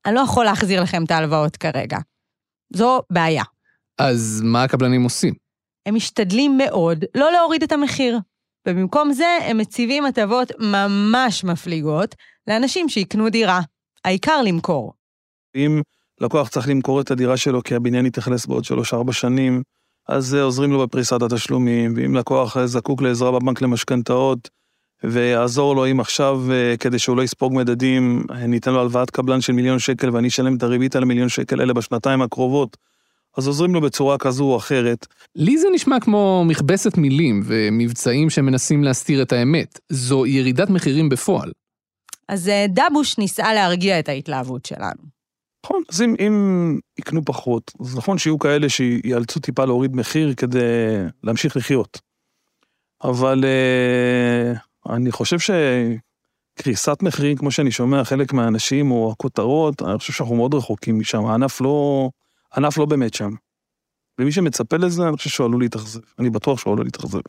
אני 0.07 0.15
לא 0.15 0.21
יכול 0.21 0.45
להחזיר 0.45 0.83
לכם 0.83 1.05
את 1.05 1.11
ההלוואות 1.11 1.57
כרגע. 1.57 1.99
זו 2.75 3.03
בעיה. 3.11 3.45
אז 3.99 4.43
מה 4.45 4.63
הקבלנים 4.63 5.03
עושים? 5.03 5.35
הם 5.87 5.95
משתדלים 5.95 6.59
מאוד 6.59 7.05
לא 7.15 7.33
להוריד 7.33 7.63
את 7.63 7.73
המחיר. 7.73 8.19
ובמקום 8.69 9.13
זה 9.13 9.39
הם 9.43 9.59
מציבים 9.59 10.07
הטבות 10.07 10.53
ממש 10.61 11.45
מפליגות 11.45 12.15
לאנשים 12.47 12.89
שיקנו 12.89 13.29
דירה. 13.29 13.61
העיקר 14.05 14.43
למכור. 14.43 14.93
אם 15.57 15.81
לקוח 16.21 16.49
צריך 16.49 16.69
למכור 16.69 17.01
את 17.01 17.11
הדירה 17.11 17.37
שלו 17.37 17.63
כי 17.63 17.75
הבניין 17.75 18.07
יתאכלס 18.07 18.47
בעוד 18.47 18.65
3-4 19.09 19.13
שנים, 19.13 19.63
אז 20.09 20.35
עוזרים 20.35 20.73
לו 20.73 20.87
בפריסת 20.87 21.23
התשלומים, 21.23 21.95
ואם 21.97 22.15
לקוח 22.15 22.65
זקוק 22.65 23.03
לעזרה 23.03 23.31
בבנק 23.31 23.63
למשכנתאות, 23.63 24.51
ויעזור 25.05 25.77
לו 25.77 25.91
אם 25.91 26.01
עכשיו, 26.01 26.43
כדי 26.81 26.99
שהוא 26.99 27.17
לא 27.17 27.23
יספוג 27.23 27.53
מדדים, 27.55 28.27
ניתן 28.49 28.73
לו 28.73 28.81
הלוואת 28.81 29.11
קבלן 29.11 29.41
של 29.41 29.53
מיליון 29.53 29.79
שקל 29.79 30.11
ואני 30.11 30.29
אשלם 30.29 30.57
את 30.57 30.63
הריבית 30.63 30.97
על 30.97 31.03
המיליון 31.03 31.29
שקל 31.29 31.61
האלה 31.61 31.75
בשנתיים 31.75 32.23
הקרובות, 32.23 32.77
אז 33.37 33.47
עוזרים 33.47 33.75
לו 33.75 33.81
בצורה 33.81 34.19
כזו 34.19 34.45
או 34.45 34.57
אחרת. 34.57 35.07
לי 35.37 35.59
זה 35.59 35.69
נשמע 35.75 36.01
כמו 36.01 36.45
מכבסת 36.47 36.99
מילים 36.99 37.43
ומבצעים 37.45 38.31
שמנסים 38.31 38.85
להסתיר 38.85 39.23
את 39.23 39.33
האמת. 39.33 39.81
זו 39.89 40.27
ירידת 40.27 40.71
מחירים 40.71 41.09
בפועל. 41.09 41.53
אז 42.29 42.49
אה, 42.49 42.67
דבוש 42.69 43.19
ניסה 43.19 43.55
להרגיע 43.55 43.99
את 43.99 44.09
ההתלהבות 44.09 44.67
שלנו. 44.67 45.17
נכון, 45.67 45.83
אז 45.89 46.03
אם, 46.03 46.15
אם 46.19 46.79
יקנו 46.99 47.25
פחות, 47.25 47.73
אז 47.81 47.97
נכון 47.97 48.19
שיהיו 48.19 48.39
כאלה 48.39 48.69
שיאלצו 48.69 49.41
טיפה 49.41 49.65
להוריד 49.65 49.97
מחיר 49.97 50.35
כדי 50.35 50.61
להמשיך 51.25 51.57
לחיות. 51.57 51.99
אבל 53.05 53.45
uh, 53.45 54.59
אני 54.91 55.13
חושב 55.13 55.37
שקריסת 56.59 57.03
מחירים, 57.03 57.37
כמו 57.37 57.51
שאני 57.51 57.71
שומע 57.71 58.05
חלק 58.05 58.33
מהאנשים, 58.33 58.91
או 58.91 59.13
הכותרות, 59.13 59.83
אני 59.83 59.99
חושב 59.99 60.13
שאנחנו 60.13 60.37
מאוד 60.37 60.55
רחוקים 60.55 60.99
משם, 60.99 61.27
הענף 61.27 61.61
לא, 61.61 62.11
הענף 62.53 62.79
לא 62.79 62.87
באמת 62.87 63.15
שם. 63.15 63.31
ומי 64.19 64.33
שמצפה 64.33 64.77
לזה, 64.77 65.09
אני 65.09 65.17
חושב 65.17 65.31
שהוא 65.31 65.47
עלול 65.47 65.61
להתאכזב. 65.61 66.01
אני 66.19 66.31
בטוח 66.31 66.59
שהוא 66.59 66.73
עלול 66.73 66.87
להתאכזב. 66.87 67.21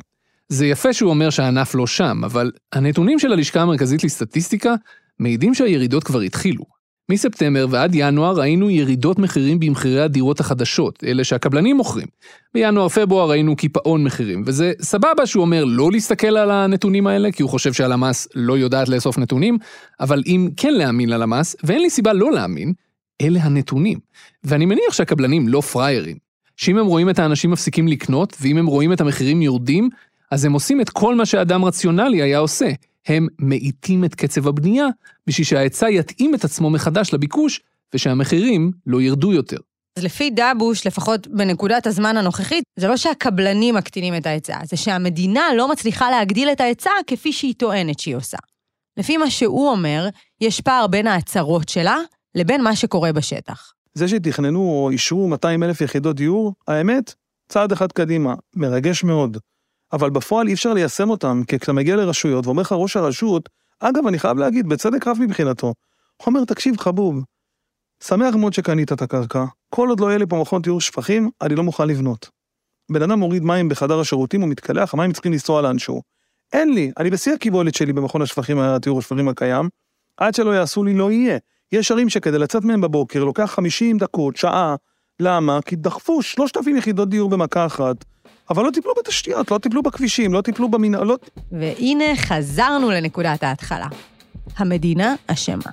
זה 0.50 0.65
יפה 0.65 0.93
שהוא 0.93 1.10
אומר 1.10 1.30
שהענף 1.30 1.76
לא 1.76 1.88
שם, 1.88 2.22
אבל 2.24 2.52
הנתונים 2.74 3.20
של 3.20 3.32
הלשכה 3.32 3.62
המרכזית 3.62 4.04
לסטטיסטיקה 4.04 4.76
מעידים 5.20 5.54
שהירידות 5.54 6.04
כבר 6.04 6.20
התחילו. 6.20 6.77
מספטמבר 7.12 7.65
ועד 7.70 7.91
ינואר 7.96 8.39
ראינו 8.39 8.70
ירידות 8.70 9.20
מחירים 9.20 9.60
במחירי 9.60 10.02
הדירות 10.02 10.39
החדשות, 10.39 11.04
אלה 11.04 11.24
שהקבלנים 11.24 11.78
מוכרים. 11.78 12.08
בינואר-פברואר 12.54 13.30
ראינו 13.30 13.56
קיפאון 13.56 14.04
מחירים, 14.04 14.43
וזה 14.46 14.74
סבבה 14.82 15.26
שהוא 15.26 15.41
אומר 15.41 15.63
לא 15.65 15.91
להסתכל 15.91 16.38
על 16.38 16.52
הנתונים 16.52 17.08
האלה, 17.08 17.32
כי 17.32 17.43
הוא 17.43 17.50
חושב 17.50 17.74
שהלמ"ס 17.74 18.28
לא 18.36 18.58
יודעת 18.58 18.89
לאסוף 18.89 19.17
נתונים, 19.17 19.58
אבל 20.00 20.24
אם 20.26 20.50
כן 20.58 20.74
להאמין 20.74 21.10
ללמ"ס, 21.10 21.56
ואין 21.63 21.82
לי 21.82 21.89
סיבה 21.89 22.13
לא 22.13 22.32
להאמין, 22.32 22.74
אלה 23.22 23.39
הנתונים. 23.43 24.00
ואני 24.43 24.65
מניח 24.65 24.93
שהקבלנים 24.93 25.48
לא 25.48 25.62
פראיירים. 25.62 26.17
שאם 26.58 26.78
הם 26.78 26.86
רואים 26.86 27.10
את 27.10 27.20
האנשים 27.20 27.52
מפסיקים 27.52 27.88
לקנות, 27.88 28.38
ואם 28.41 28.58
הם 28.58 28.65
רואים 28.65 28.93
את 28.93 29.02
המחירים 29.02 29.41
יורדים, 29.41 29.89
אז 30.32 30.46
הם 30.46 30.54
עושים 30.54 30.82
את 30.82 30.89
כל 30.89 31.15
מה 31.15 31.26
שאדם 31.26 31.65
רציונלי 31.65 32.22
היה 32.22 32.38
עושה. 32.38 32.70
הם 33.08 33.28
מאיטים 33.39 34.06
את 34.06 34.15
קצב 34.15 34.48
הבנייה, 34.48 34.88
בשביל 35.28 35.46
שההיצע 35.46 35.89
יתאים 35.89 36.36
את 36.36 36.43
עצמו 36.43 36.70
מחדש 36.70 37.13
לביקוש, 37.13 37.62
ושהמחירים 37.93 38.72
לא 38.88 39.02
ירדו 39.02 39.34
יותר. 39.34 39.58
אז 39.98 40.04
לפי 40.04 40.30
דבוש, 40.30 40.88
לפחות 40.88 41.28
בנקודת 41.28 41.88
הזמן 41.88 42.17
הנוכחית, 42.17 42.63
זה 42.80 42.88
לא 42.88 42.98
שהקבלנים 42.98 43.76
מקטינים 43.76 44.15
את 44.15 44.26
ההיצע, 44.26 44.60
זה 44.65 44.78
שהמדינה 44.78 45.41
לא 45.58 45.72
מצליחה 45.72 46.10
להגדיל 46.10 46.50
את 46.50 46.62
ההיצע 46.62 46.91
כפי 47.08 47.34
שהיא 47.34 47.54
טוענת 47.58 48.00
שהיא 48.00 48.15
עושה. 48.15 48.38
לפי 48.98 49.17
מה 49.17 49.30
שהוא 49.30 49.70
אומר, 49.70 50.08
יש 50.41 50.62
פער 50.62 50.88
בין 50.88 51.08
ההצהרות 51.08 51.70
שלה 51.70 51.98
לבין 52.36 52.63
מה 52.63 52.76
שקורה 52.76 53.13
בשטח. 53.13 53.72
זה 53.93 54.08
שתכננו 54.08 54.60
או 54.60 54.89
אישרו 54.89 55.28
200 55.28 55.63
אלף 55.63 55.82
יחידות 55.82 56.15
דיור, 56.15 56.54
האמת, 56.67 57.13
צעד 57.50 57.72
אחד 57.72 57.91
קדימה, 57.91 58.36
מרגש 58.56 59.04
מאוד. 59.04 59.38
אבל 59.93 60.10
בפועל 60.10 60.47
אי 60.47 60.54
אפשר 60.54 60.73
ליישם 60.73 61.10
אותם, 61.10 61.41
כי 61.47 61.60
כשאתה 61.60 61.73
מגיע 61.73 61.95
לרשויות 61.95 62.45
ואומר 62.45 62.62
לך 62.62 62.71
ראש 62.71 62.97
הרשות, 62.97 63.50
אגב, 63.80 64.08
אני 64.08 64.19
חייב 64.19 64.38
להגיד, 64.38 64.67
בצדק 64.67 65.08
רב 65.08 65.17
מבחינתו, 65.21 65.67
הוא 65.67 66.28
אומר, 66.28 66.45
תקשיב, 66.45 66.78
חבוב, 66.78 67.23
שמח 68.04 68.36
מאוד 68.36 68.54
שקנית 68.54 68.93
את 68.93 69.02
הקרקע, 69.02 69.45
כל 69.69 69.89
עוד 69.89 70.00
לא 70.00 70.08
יהיה 70.08 70.17
לי 70.17 70.26
פה 70.30 70.38
מכון 70.41 70.62
טיהור 70.62 70.82
שפכים, 70.82 71.30
אני 71.41 71.56
לא 71.56 71.63
מוכן 71.63 71.88
לבנות. 71.88 72.30
בן 72.91 73.02
אדם 73.02 73.19
מוריד 73.19 73.43
מים 73.43 73.69
בחדר 73.69 74.00
השירותים, 74.00 74.41
הוא 74.41 74.50
מתקלח, 74.50 74.93
המים 74.93 75.13
צריכים 75.13 75.32
לנסוע 75.32 75.62
לאנשהו. 75.62 76.02
אין 76.54 76.73
לי, 76.73 76.91
אני 76.97 77.10
בשיא 77.10 77.34
הקיבולת 77.34 77.76
שלי 77.76 77.93
במכון 77.93 78.21
השפכים, 78.21 78.60
הטיהור 78.60 79.00
השפכים 79.00 79.28
הקיים, 79.28 79.69
עד 80.17 80.36
שלא 80.36 80.52
יעשו 80.56 80.84
לי, 80.84 80.93
לא 80.93 81.12
יהיה. 81.12 81.38
יש 81.71 81.91
ערים 81.91 82.10
שכדי 82.10 82.38
לצאת 82.38 82.63
מהם 82.63 82.82
בבוקר 82.82 83.23
לוקח 83.23 83.45
50 83.45 83.97
דקות, 83.97 84.36
שעה. 84.36 84.76
למה? 85.19 85.60
כי 85.62 85.76
דחפו 85.76 86.21
3,000 86.21 86.78
יחידות 86.78 87.10
דיור 87.10 87.30
במכה 87.30 87.65
אחת, 87.65 88.06
אבל 88.50 88.66
לא 88.66 88.72
טיפלו 88.72 88.94
בתשתיות, 89.00 89.52
לא 89.52 89.58
טיפלו 89.58 89.84
בכבישים, 89.84 90.34
לא 90.34 90.42
טיפלו 90.42 90.70
במנהלות. 90.70 91.30
והנה 91.52 92.16
חזרנו 92.16 92.92
לנקודת 92.92 93.44
ההתחלה. 93.44 93.88
המדינה 94.58 95.16
אשמה. 95.28 95.72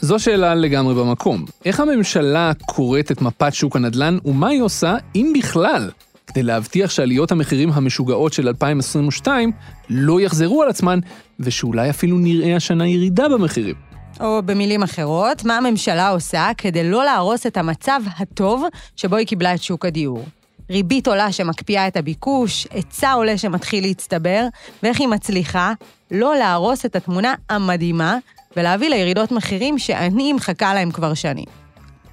זו 0.00 0.18
שאלה 0.18 0.54
לגמרי 0.54 0.94
במקום. 0.94 1.44
איך 1.64 1.80
הממשלה 1.80 2.52
קוראת 2.66 3.12
את 3.12 3.22
מפת 3.22 3.54
שוק 3.54 3.76
הנדל"ן, 3.76 4.18
ומה 4.24 4.48
היא 4.48 4.62
עושה, 4.62 4.96
אם 5.14 5.32
בכלל, 5.38 5.90
כדי 6.26 6.42
להבטיח 6.42 6.90
שעליות 6.90 7.32
המחירים 7.32 7.70
המשוגעות 7.72 8.32
של 8.32 8.48
2022 8.48 9.52
לא 9.90 10.20
יחזרו 10.20 10.62
על 10.62 10.68
עצמן, 10.68 10.98
ושאולי 11.40 11.90
אפילו 11.90 12.18
נראה 12.18 12.56
השנה 12.56 12.88
ירידה 12.88 13.28
במחירים. 13.28 13.93
או 14.20 14.42
במילים 14.44 14.82
אחרות, 14.82 15.44
מה 15.44 15.56
הממשלה 15.56 16.08
עושה 16.08 16.50
כדי 16.58 16.90
לא 16.90 17.04
להרוס 17.04 17.46
את 17.46 17.56
המצב 17.56 18.00
הטוב 18.18 18.64
שבו 18.96 19.16
היא 19.16 19.26
קיבלה 19.26 19.54
את 19.54 19.62
שוק 19.62 19.84
הדיור. 19.84 20.24
ריבית 20.70 21.08
עולה 21.08 21.32
שמקפיאה 21.32 21.88
את 21.88 21.96
הביקוש, 21.96 22.66
היצע 22.70 23.12
עולה 23.12 23.38
שמתחיל 23.38 23.84
להצטבר, 23.84 24.46
ואיך 24.82 25.00
היא 25.00 25.08
מצליחה 25.08 25.72
לא 26.10 26.36
להרוס 26.36 26.86
את 26.86 26.96
התמונה 26.96 27.34
המדהימה 27.50 28.18
ולהביא 28.56 28.88
לירידות 28.88 29.32
מחירים 29.32 29.78
שאני 29.78 30.32
מחכה 30.32 30.74
להם 30.74 30.90
כבר 30.90 31.14
שנים. 31.14 31.44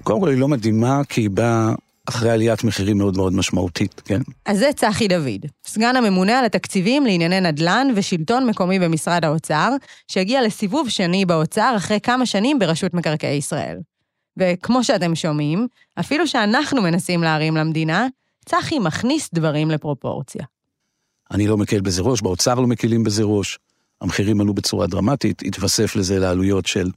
קודם 0.02 0.20
כל 0.20 0.28
היא 0.28 0.38
לא 0.38 0.48
מדהימה, 0.48 1.00
כי 1.08 1.20
היא 1.20 1.30
באה 1.30 1.72
אחרי 2.08 2.30
עליית 2.30 2.64
מחירים 2.64 2.98
מאוד 2.98 3.16
מאוד 3.16 3.32
משמעותית, 3.32 4.00
כן? 4.04 4.20
אז 4.46 4.58
זה 4.58 4.70
צחי 4.76 5.08
דוד, 5.08 5.46
סגן 5.66 5.96
הממונה 5.96 6.38
על 6.38 6.44
התקציבים 6.44 7.06
לענייני 7.06 7.40
נדל"ן 7.40 7.88
ושלטון 7.96 8.46
מקומי 8.46 8.78
במשרד 8.78 9.24
האוצר, 9.24 9.70
שהגיע 10.08 10.42
לסיבוב 10.42 10.88
שני 10.88 11.24
באוצר 11.24 11.74
אחרי 11.76 12.00
כמה 12.00 12.26
שנים 12.26 12.58
ברשות 12.58 12.94
מקרקעי 12.94 13.36
ישראל. 13.36 13.78
וכמו 14.36 14.84
שאתם 14.84 15.14
שומעים, 15.14 15.66
אפילו 16.00 16.26
שאנחנו 16.26 16.82
מנסים 16.82 17.22
להרים 17.22 17.56
למדינה, 17.56 18.06
צחי 18.44 18.78
מכניס 18.78 19.30
דברים 19.34 19.70
לפרופורציה. 19.70 20.44
אני 21.30 21.46
לא 21.46 21.56
מקל 21.56 21.80
בזה 21.80 22.02
ראש, 22.02 22.22
באוצר 22.22 22.54
לא 22.54 22.66
מקלים 22.66 23.04
בזה 23.04 23.22
ראש. 23.22 23.58
המחירים 24.00 24.40
עלו 24.40 24.54
בצורה 24.54 24.86
דרמטית, 24.86 25.42
התווסף 25.42 25.96
לזה 25.96 26.18
לעלויות 26.18 26.66
של 26.66 26.90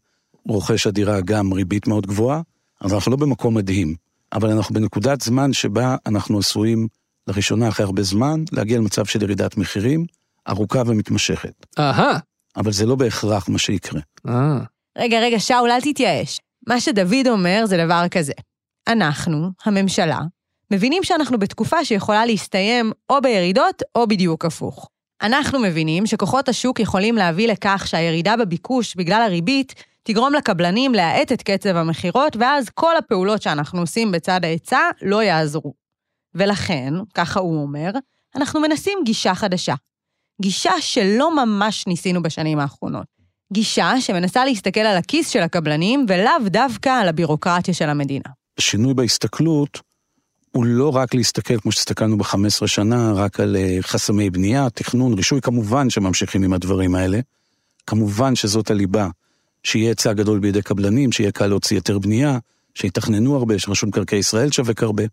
רוכש 0.48 0.88
הדירה 0.88 1.22
גם 1.22 1.54
ריבית 1.54 1.88
מאוד 1.88 2.08
גבוהה, 2.08 2.42
אז 2.82 2.94
אנחנו 2.94 3.12
לא 3.12 3.18
במקום 3.18 3.56
מדהים. 3.58 4.05
אבל 4.36 4.52
אנחנו 4.52 4.76
בנקודת 4.76 5.22
זמן 5.22 5.54
שבה 5.54 5.96
אנחנו 6.06 6.40
עשויים, 6.40 6.88
לראשונה 7.28 7.70
אחרי 7.70 7.86
הרבה 7.86 8.04
זמן, 8.04 8.44
להגיע 8.52 8.78
למצב 8.78 9.06
של 9.06 9.24
ירידת 9.24 9.58
מחירים 9.58 10.06
ארוכה 10.50 10.82
ומתמשכת. 10.86 11.66
אהה. 11.80 12.20
אבל 12.58 12.72
זה 12.72 12.86
לא 12.86 12.96
בהכרח 12.96 13.50
מה 13.50 13.58
שיקרה. 13.58 14.02
אה. 14.28 14.60
רגע, 14.98 15.20
רגע, 15.20 15.40
שאול, 15.40 15.72
אל 15.72 15.82
תתייאש. 15.82 16.40
מה 16.68 16.80
שדוד 16.80 17.28
אומר 17.28 17.64
זה 17.66 17.78
דבר 17.86 18.06
כזה. 18.12 18.34
אנחנו, 18.88 19.50
הממשלה, 19.66 20.20
מבינים 20.72 21.04
שאנחנו 21.04 21.40
בתקופה 21.40 21.86
שיכולה 21.86 22.26
להסתיים 22.26 22.92
או 23.10 23.22
בירידות 23.22 23.82
או 23.96 24.08
בדיוק 24.08 24.46
הפוך. 24.46 24.90
אנחנו 25.22 25.60
מבינים 25.60 26.06
שכוחות 26.06 26.50
השוק 26.50 26.80
יכולים 26.80 27.16
להביא 27.16 27.48
לכך 27.48 27.84
שהירידה 27.88 28.38
בביקוש 28.38 28.96
בגלל 28.96 29.22
הריבית 29.22 29.84
תגרום 30.08 30.34
לקבלנים 30.34 30.94
להאט 30.94 31.32
את 31.32 31.42
קצב 31.42 31.76
המכירות, 31.76 32.36
ואז 32.40 32.70
כל 32.70 32.98
הפעולות 32.98 33.42
שאנחנו 33.42 33.80
עושים 33.80 34.12
בצד 34.12 34.40
ההיצע 34.44 34.80
לא 35.02 35.24
יעזרו. 35.24 35.74
ולכן, 36.36 36.94
ככה 37.14 37.40
הוא 37.40 37.62
אומר, 37.62 37.92
אנחנו 38.36 38.60
מנסים 38.60 39.00
גישה 39.06 39.36
חדשה. 39.36 39.74
גישה 40.42 40.72
שלא 40.80 41.46
ממש 41.46 41.88
ניסינו 41.88 42.24
בשנים 42.24 42.60
האחרונות. 42.60 43.06
גישה 43.54 43.94
שמנסה 44.00 44.46
להסתכל 44.46 44.80
על 44.80 44.98
הכיס 44.98 45.30
של 45.30 45.40
הקבלנים 45.40 46.06
ולאו 46.10 46.50
דווקא 46.50 46.90
על 46.90 47.08
הבירוקרטיה 47.08 47.74
של 47.74 47.90
המדינה. 47.90 48.30
שינוי 48.60 48.94
בהסתכלות 48.94 49.80
הוא 50.52 50.66
לא 50.66 50.96
רק 50.96 51.14
להסתכל, 51.14 51.60
כמו 51.60 51.72
שהסתכלנו 51.72 52.18
ב-15 52.18 52.68
שנה, 52.68 53.14
רק 53.14 53.40
על 53.40 53.56
אה, 53.56 53.78
חסמי 53.82 54.30
בנייה, 54.30 54.70
תכנון, 54.70 55.14
רישוי, 55.14 55.42
כמובן 55.42 55.90
שממשיכים 55.90 56.44
עם 56.44 56.54
הדברים 56.54 56.96
האלה. 56.96 57.20
כמובן 57.88 58.36
שזאת 58.36 58.72
הליבה, 58.72 59.08
שיהיה 59.66 59.90
היצע 59.90 60.14
גדול 60.14 60.40
בידי 60.40 60.62
קבלנים, 60.62 61.12
שיהיה 61.12 61.32
קל 61.32 61.48
להוציא 61.48 61.78
היתר 61.78 62.00
בנייה, 62.00 62.38
שיתכננו 62.76 63.36
הרבה, 63.36 63.60
שרשות 63.60 63.90
מקרקעי 63.90 64.20
ישראל 64.20 64.52
שווק 64.52 64.84
הרבה. 64.84 65.04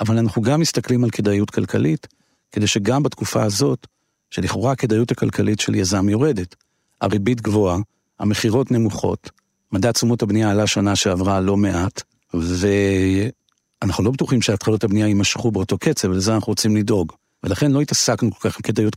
אבל 0.00 0.18
אנחנו 0.18 0.42
גם 0.42 0.60
מסתכלים 0.60 1.04
על 1.04 1.10
כדאיות 1.10 1.50
כלכלית, 1.50 2.06
כדי 2.52 2.66
שגם 2.66 3.02
בתקופה 3.02 3.42
הזאת, 3.42 3.86
שלכאורה 4.30 4.72
הכדאיות 4.72 5.10
הכלכלית 5.10 5.60
של 5.60 5.74
יזם 5.74 6.08
יורדת, 6.08 6.54
הריבית 7.00 7.40
גבוהה, 7.40 7.78
המכירות 8.20 8.70
נמוכות, 8.70 9.30
מדד 9.72 9.92
תשומות 9.92 10.22
הבנייה 10.22 10.50
עלה 10.50 10.66
שנה 10.66 10.96
שעברה 10.96 11.40
לא 11.40 11.56
מעט, 11.56 12.02
ואנחנו 12.34 14.04
לא 14.04 14.10
בטוחים 14.10 14.42
שהתחלות 14.42 14.84
הבנייה 14.84 15.06
יימשכו 15.06 15.50
באותו 15.50 15.78
קצב, 15.78 16.08
ולזה 16.08 16.34
אנחנו 16.34 16.50
רוצים 16.50 16.76
לדאוג. 16.76 17.12
ולכן 17.42 17.70
לא 17.70 17.80
התעסקנו 17.80 18.30
כל 18.30 18.48
כך 18.48 18.56
עם 18.56 18.62
כדאיות 18.62 18.96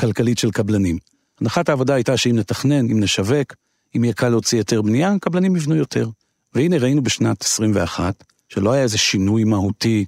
כלכלית 0.00 0.38
של 0.38 0.50
קבלנים. 0.50 0.98
הנחת 1.40 1.68
העבודה 1.68 1.94
הייתה 1.94 2.16
שאם 2.16 2.36
נתכנן, 2.36 2.90
אם 2.90 3.00
נשווק, 3.00 3.54
אם 3.96 4.04
יהיה 4.04 4.14
קל 4.14 4.28
להוציא 4.28 4.58
היתר 4.58 4.82
בנייה, 4.82 5.14
קבלנים 5.20 5.56
יבנו 5.56 5.74
יותר. 5.74 6.08
והנה 6.54 6.76
ראינו 6.78 7.02
בשנת 7.02 7.42
21, 7.42 8.24
שלא 8.48 8.72
היה 8.72 8.82
איזה 8.82 8.98
שינוי 8.98 9.44
מהותי 9.44 10.04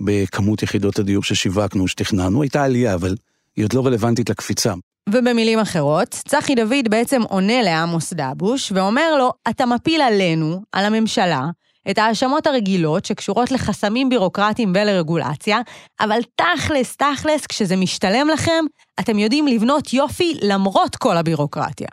בכמות 0.00 0.62
יחידות 0.62 0.98
הדיור 0.98 1.22
ששיווקנו, 1.22 1.88
שתכננו, 1.88 2.42
הייתה 2.42 2.64
עלייה, 2.64 2.94
אבל 2.94 3.16
היא 3.56 3.64
עוד 3.64 3.72
לא 3.72 3.86
רלוונטית 3.86 4.30
לקפיצה. 4.30 4.74
ובמילים 5.08 5.58
אחרות, 5.58 6.08
צחי 6.08 6.54
דוד 6.54 6.88
בעצם 6.90 7.22
עונה 7.22 7.62
לעמוס 7.62 8.12
דבוש 8.12 8.72
ואומר 8.74 9.16
לו, 9.18 9.32
אתה 9.50 9.66
מפיל 9.66 10.00
עלינו, 10.00 10.62
על 10.72 10.84
הממשלה, 10.84 11.46
את 11.90 11.98
ההאשמות 11.98 12.46
הרגילות 12.46 13.04
שקשורות 13.04 13.50
לחסמים 13.50 14.08
בירוקרטיים 14.08 14.72
ולרגולציה, 14.74 15.60
אבל 16.00 16.20
תכלס, 16.36 16.96
תכלס, 16.96 17.46
כשזה 17.46 17.76
משתלם 17.76 18.28
לכם, 18.28 18.64
אתם 19.00 19.18
יודעים 19.18 19.46
לבנות 19.46 19.92
יופי 19.92 20.34
למרות 20.42 20.96
כל 20.96 21.16
הבירוקרטיה. 21.16 21.88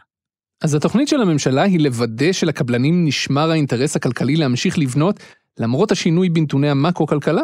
אז 0.65 0.75
התוכנית 0.75 1.07
של 1.07 1.21
הממשלה 1.21 1.63
היא 1.63 1.79
לוודא 1.79 2.31
שלקבלנים 2.31 3.05
נשמר 3.05 3.51
האינטרס 3.51 3.95
הכלכלי 3.95 4.35
להמשיך 4.35 4.77
לבנות 4.77 5.19
למרות 5.57 5.91
השינוי 5.91 6.29
בנתוני 6.29 6.69
המקרו-כלכלה? 6.69 7.41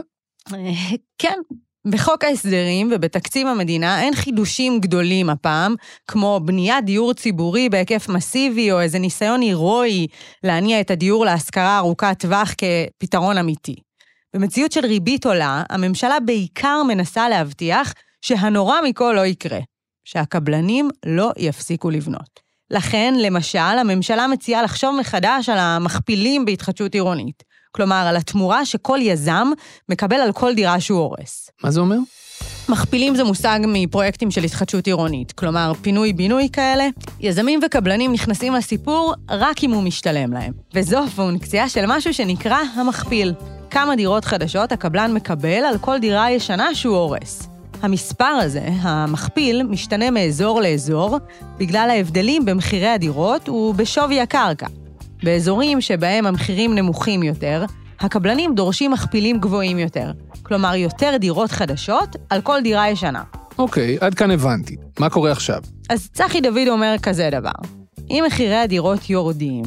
כן. 1.17 1.39
בחוק 1.87 2.23
ההסדרים 2.23 2.91
ובתקציב 2.95 3.47
המדינה 3.47 4.01
אין 4.01 4.15
חידושים 4.15 4.79
גדולים 4.79 5.29
הפעם, 5.29 5.75
כמו 6.07 6.39
בניית 6.45 6.85
דיור 6.85 7.13
ציבורי 7.13 7.69
בהיקף 7.69 8.09
מסיבי 8.09 8.71
או 8.71 8.81
איזה 8.81 8.99
ניסיון 8.99 9.41
הירואי 9.41 10.07
להניע 10.43 10.81
את 10.81 10.91
הדיור 10.91 11.25
להשכרה 11.25 11.77
ארוכת 11.77 12.15
טווח 12.19 12.53
כפתרון 12.57 13.37
אמיתי. 13.37 13.75
במציאות 14.35 14.71
של 14.71 14.85
ריבית 14.85 15.25
עולה, 15.25 15.63
הממשלה 15.69 16.19
בעיקר 16.19 16.83
מנסה 16.87 17.29
להבטיח 17.29 17.93
שהנורא 18.21 18.75
מכל 18.89 19.13
לא 19.15 19.25
יקרה, 19.25 19.59
שהקבלנים 20.05 20.89
לא 21.05 21.31
יפסיקו 21.37 21.89
לבנות. 21.89 22.50
לכן, 22.71 23.13
למשל, 23.17 23.59
הממשלה 23.59 24.27
מציעה 24.27 24.63
לחשוב 24.63 24.95
מחדש 24.99 25.49
על 25.49 25.57
המכפילים 25.57 26.45
בהתחדשות 26.45 26.93
עירונית. 26.93 27.43
כלומר, 27.71 28.05
על 28.07 28.15
התמורה 28.15 28.65
שכל 28.65 28.99
יזם 29.01 29.47
מקבל 29.89 30.15
על 30.15 30.31
כל 30.31 30.53
דירה 30.53 30.79
שהוא 30.79 30.99
הורס. 30.99 31.49
מה 31.63 31.71
זה 31.71 31.79
אומר? 31.79 31.97
מכפילים 32.69 33.15
זה 33.15 33.23
מושג 33.23 33.59
מפרויקטים 33.67 34.31
של 34.31 34.43
התחדשות 34.43 34.87
עירונית, 34.87 35.31
כלומר 35.31 35.71
פינוי-בינוי 35.81 36.49
כאלה. 36.53 36.87
יזמים 37.19 37.59
וקבלנים 37.65 38.13
נכנסים 38.13 38.53
לסיפור 38.53 39.13
רק 39.29 39.63
אם 39.63 39.71
הוא 39.71 39.83
משתלם 39.83 40.33
להם. 40.33 40.53
וזו 40.73 41.07
פונקציה 41.15 41.69
של 41.69 41.85
משהו 41.87 42.13
שנקרא 42.13 42.57
המכפיל. 42.75 43.33
כמה 43.69 43.95
דירות 43.95 44.25
חדשות 44.25 44.71
הקבלן 44.71 45.13
מקבל 45.13 45.63
על 45.65 45.77
כל 45.77 45.99
דירה 45.99 46.31
ישנה 46.31 46.75
שהוא 46.75 46.97
הורס. 46.97 47.50
המספר 47.81 48.25
הזה, 48.25 48.67
המכפיל, 48.81 49.63
משתנה 49.63 50.11
מאזור 50.11 50.61
לאזור 50.61 51.17
בגלל 51.57 51.89
ההבדלים 51.89 52.45
במחירי 52.45 52.87
הדירות 52.87 53.49
ובשווי 53.49 54.21
הקרקע. 54.21 54.67
באזורים 55.23 55.81
שבהם 55.81 56.25
המחירים 56.25 56.75
נמוכים 56.75 57.23
יותר, 57.23 57.65
הקבלנים 57.99 58.55
דורשים 58.55 58.91
מכפילים 58.91 59.39
גבוהים 59.39 59.79
יותר, 59.79 60.11
כלומר 60.43 60.75
יותר 60.75 61.17
דירות 61.19 61.51
חדשות 61.51 62.15
על 62.29 62.41
כל 62.41 62.61
דירה 62.61 62.89
ישנה. 62.89 63.23
אוקיי, 63.57 63.97
עד 64.01 64.13
כאן 64.13 64.31
הבנתי. 64.31 64.75
מה 64.99 65.09
קורה 65.09 65.31
עכשיו? 65.31 65.61
אז 65.89 66.09
צחי 66.13 66.41
דוד 66.41 66.67
אומר 66.67 66.95
כזה 67.01 67.29
דבר, 67.31 67.51
אם 68.09 68.23
מחירי 68.27 68.55
הדירות 68.55 69.09
יורדים, 69.09 69.63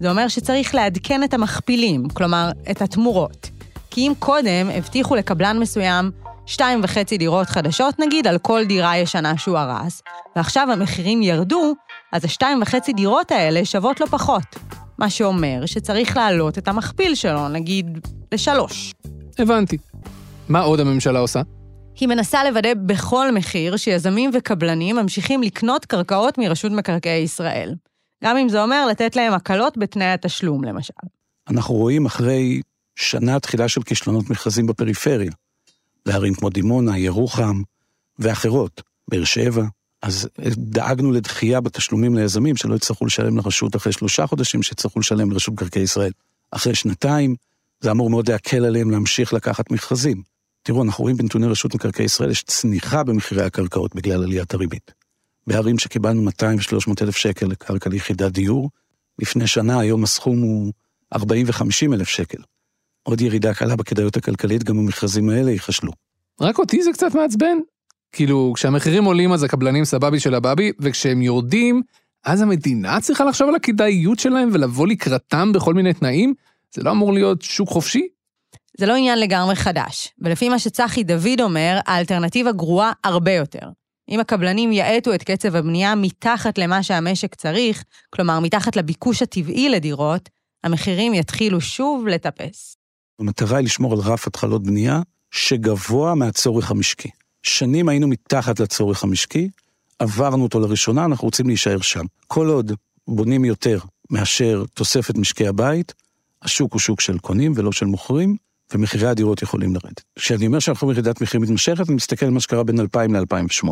זה 0.00 0.10
אומר 0.10 0.28
שצריך 0.28 0.74
לעדכן 0.74 1.24
את 1.24 1.34
המכפילים, 1.34 2.08
כלומר, 2.08 2.50
את 2.70 2.82
התמורות. 2.82 3.50
כי 3.90 4.00
אם 4.00 4.12
קודם 4.18 4.70
הבטיחו 4.74 5.14
לקבלן 5.14 5.58
מסוים 5.58 6.10
שתיים 6.50 6.80
וחצי 6.82 7.18
דירות 7.18 7.48
חדשות 7.48 7.98
נגיד 7.98 8.26
על 8.26 8.38
כל 8.38 8.64
דירה 8.64 8.96
ישנה 8.96 9.38
שהוא 9.38 9.58
הרס, 9.58 10.02
ועכשיו 10.36 10.68
המחירים 10.72 11.22
ירדו, 11.22 11.74
אז 12.12 12.24
השתיים 12.24 12.62
וחצי 12.62 12.92
דירות 12.92 13.30
האלה 13.30 13.64
שוות 13.64 14.00
לו 14.00 14.06
פחות. 14.06 14.42
מה 14.98 15.10
שאומר 15.10 15.66
שצריך 15.66 16.16
להעלות 16.16 16.58
את 16.58 16.68
המכפיל 16.68 17.14
שלו, 17.14 17.48
נגיד, 17.48 18.06
לשלוש. 18.32 18.94
הבנתי. 19.38 19.76
מה 20.48 20.60
עוד 20.60 20.80
הממשלה 20.80 21.18
עושה? 21.18 21.42
היא 22.00 22.08
מנסה 22.08 22.44
לוודא 22.44 22.74
בכל 22.86 23.32
מחיר 23.32 23.76
שיזמים 23.76 24.30
וקבלנים 24.34 24.96
ממשיכים 24.96 25.42
לקנות 25.42 25.84
קרקעות 25.84 26.38
מרשות 26.38 26.72
מקרקעי 26.72 27.22
ישראל. 27.22 27.74
גם 28.24 28.36
אם 28.36 28.48
זה 28.48 28.62
אומר 28.62 28.86
לתת 28.86 29.16
להם 29.16 29.32
הקלות 29.32 29.78
בתנאי 29.78 30.06
התשלום, 30.12 30.64
למשל. 30.64 30.92
אנחנו 31.50 31.74
רואים 31.74 32.06
אחרי 32.06 32.60
שנה 32.96 33.40
תחילה 33.40 33.68
של 33.68 33.82
כישלונות 33.82 34.30
מכרזים 34.30 34.66
בפריפריה, 34.66 35.30
בערים 36.06 36.34
כמו 36.34 36.50
דימונה, 36.50 36.98
ירוחם 36.98 37.62
ואחרות, 38.18 38.82
באר 39.08 39.24
שבע, 39.24 39.64
אז 40.02 40.28
דאגנו 40.56 41.12
לדחייה 41.12 41.60
בתשלומים 41.60 42.14
ליזמים, 42.14 42.56
שלא 42.56 42.74
יצטרכו 42.74 43.06
לשלם 43.06 43.36
לרשות 43.36 43.76
אחרי 43.76 43.92
שלושה 43.92 44.26
חודשים, 44.26 44.62
שיצטרכו 44.62 45.00
לשלם 45.00 45.30
לרשות 45.30 45.54
מקרקעי 45.54 45.82
ישראל 45.82 46.12
אחרי 46.50 46.74
שנתיים. 46.74 47.34
זה 47.80 47.90
אמור 47.90 48.10
מאוד 48.10 48.30
להקל 48.30 48.64
עליהם 48.64 48.90
להמשיך 48.90 49.32
לקחת 49.32 49.70
מכרזים. 49.70 50.22
תראו, 50.62 50.82
אנחנו 50.82 51.02
רואים 51.02 51.16
בנתוני 51.16 51.46
רשות 51.46 51.74
מקרקעי 51.74 52.04
ישראל, 52.04 52.30
יש 52.30 52.42
צניחה 52.42 53.04
במחירי 53.04 53.42
הקרקעות 53.42 53.94
בגלל 53.94 54.22
עליית 54.22 54.54
הריבית. 54.54 54.92
בערים 55.46 55.78
שקיבלנו 55.78 56.22
200 56.22 56.58
ו-300 56.58 56.94
אלף 57.02 57.16
שקל 57.16 57.46
לקרקע 57.46 57.90
ליחידת 57.90 58.32
דיור, 58.32 58.70
לפני 59.18 59.46
שנה, 59.46 59.80
היום 59.80 60.04
הסכום 60.04 60.40
הוא 60.40 60.72
40 61.14 61.46
ו-50 61.46 61.94
אלף 61.94 62.08
שקל. 62.08 62.38
עוד 63.02 63.20
ירידה 63.20 63.54
קלה 63.54 63.76
בכדאיות 63.76 64.16
הכלכלית, 64.16 64.64
גם 64.64 64.78
המכרזים 64.78 65.30
האלה 65.30 65.50
ייכשלו. 65.50 65.92
רק 66.40 66.58
אותי 66.58 66.82
זה 66.82 66.92
קצת 66.92 67.14
מעצבן. 67.14 67.58
כאילו, 68.12 68.52
כשהמחירים 68.54 69.04
עולים 69.04 69.32
אז 69.32 69.42
הקבלנים 69.42 69.84
סבבי 69.84 70.20
של 70.20 70.34
הבאבי, 70.34 70.72
וכשהם 70.80 71.22
יורדים, 71.22 71.82
אז 72.24 72.42
המדינה 72.42 73.00
צריכה 73.00 73.24
לחשוב 73.24 73.48
על 73.48 73.54
הכדאיות 73.54 74.18
שלהם 74.18 74.48
ולבוא 74.52 74.86
לקראתם 74.86 75.52
בכל 75.52 75.74
מיני 75.74 75.92
תנאים? 75.92 76.34
זה 76.74 76.82
לא 76.82 76.90
אמור 76.90 77.12
להיות 77.12 77.42
שוק 77.42 77.68
חופשי? 77.68 78.08
זה 78.78 78.86
לא 78.86 78.94
עניין 78.94 79.20
לגמרי 79.20 79.54
חדש, 79.54 80.08
ולפי 80.18 80.48
מה 80.48 80.58
שצחי 80.58 81.04
דוד 81.04 81.40
אומר, 81.40 81.78
האלטרנטיבה 81.86 82.52
גרועה 82.52 82.92
הרבה 83.04 83.32
יותר. 83.32 83.68
אם 84.08 84.20
הקבלנים 84.20 84.72
יאטו 84.72 85.14
את 85.14 85.22
קצב 85.22 85.56
הבנייה 85.56 85.94
מתחת 85.94 86.58
למה 86.58 86.82
שהמשק 86.82 87.34
צריך, 87.34 87.84
כלומר 88.10 88.40
מתחת 88.40 88.76
לביקוש 88.76 89.22
הטבעי 89.22 89.68
לדירות, 89.68 90.28
המחירים 90.64 91.14
יתחילו 91.14 91.60
שוב 91.60 92.06
לטפס. 92.06 92.79
המטרה 93.20 93.58
היא 93.58 93.64
לשמור 93.64 93.92
על 93.92 93.98
רף 93.98 94.26
התחלות 94.26 94.62
בנייה 94.62 95.02
שגבוה 95.30 96.14
מהצורך 96.14 96.70
המשקי. 96.70 97.08
שנים 97.42 97.88
היינו 97.88 98.08
מתחת 98.08 98.60
לצורך 98.60 99.04
המשקי, 99.04 99.50
עברנו 99.98 100.42
אותו 100.42 100.60
לראשונה, 100.60 101.04
אנחנו 101.04 101.24
רוצים 101.24 101.46
להישאר 101.46 101.80
שם. 101.80 102.04
כל 102.26 102.48
עוד 102.48 102.72
בונים 103.08 103.44
יותר 103.44 103.78
מאשר 104.10 104.64
תוספת 104.74 105.16
משקי 105.16 105.46
הבית, 105.46 105.94
השוק 106.42 106.72
הוא 106.72 106.80
שוק 106.80 107.00
של 107.00 107.18
קונים 107.18 107.52
ולא 107.56 107.72
של 107.72 107.86
מוכרים, 107.86 108.36
ומחירי 108.74 109.08
הדירות 109.08 109.42
יכולים 109.42 109.74
לרדת. 109.74 110.02
כשאני 110.16 110.46
אומר 110.46 110.58
שאנחנו 110.58 110.88
בירידת 110.88 111.20
מחירים 111.20 111.42
מתמשכת, 111.42 111.88
אני 111.88 111.96
מסתכל 111.96 112.26
על 112.26 112.32
מה 112.32 112.40
שקרה 112.40 112.64
בין 112.64 112.80
2000 112.80 113.16
ל-2008. 113.16 113.68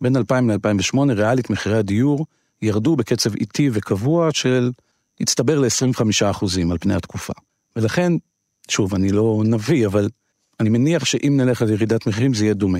בין 0.00 0.16
2000 0.16 0.50
ל-2008, 0.50 0.98
ריאלית 1.14 1.50
מחירי 1.50 1.76
הדיור 1.76 2.26
ירדו 2.62 2.96
בקצב 2.96 3.34
איטי 3.34 3.70
וקבוע 3.72 4.28
של, 4.32 4.70
הצטבר 5.20 5.60
ל-25% 5.60 6.70
על 6.70 6.78
פני 6.78 6.94
התקופה. 6.94 7.32
ולכן, 7.76 8.12
שוב, 8.72 8.94
אני 8.94 9.12
לא 9.12 9.42
נביא, 9.44 9.86
אבל 9.86 10.08
אני 10.60 10.68
מניח 10.68 11.04
שאם 11.04 11.34
נלך 11.36 11.62
על 11.62 11.70
ירידת 11.70 12.06
מחירים 12.06 12.34
זה 12.34 12.44
יהיה 12.44 12.54
דומה. 12.54 12.78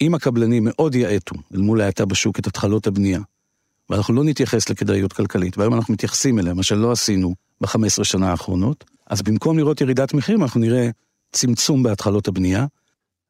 אם 0.00 0.14
הקבלנים 0.14 0.62
מאוד 0.66 0.94
יאטו 0.94 1.34
אל 1.54 1.60
מול 1.60 1.80
ההאטה 1.80 2.04
בשוק 2.04 2.38
את 2.38 2.46
התחלות 2.46 2.86
הבנייה, 2.86 3.20
ואנחנו 3.90 4.14
לא 4.14 4.24
נתייחס 4.24 4.68
לכדאיות 4.68 5.12
כלכלית, 5.12 5.58
והיום 5.58 5.74
אנחנו 5.74 5.94
מתייחסים 5.94 6.38
אליה, 6.38 6.54
מה 6.54 6.62
שלא 6.62 6.92
עשינו 6.92 7.34
ב-15 7.60 8.04
שנה 8.04 8.30
האחרונות, 8.30 8.84
אז 9.06 9.22
במקום 9.22 9.58
לראות 9.58 9.80
ירידת 9.80 10.14
מחירים, 10.14 10.42
אנחנו 10.42 10.60
נראה 10.60 10.90
צמצום 11.32 11.82
בהתחלות 11.82 12.28
הבנייה. 12.28 12.66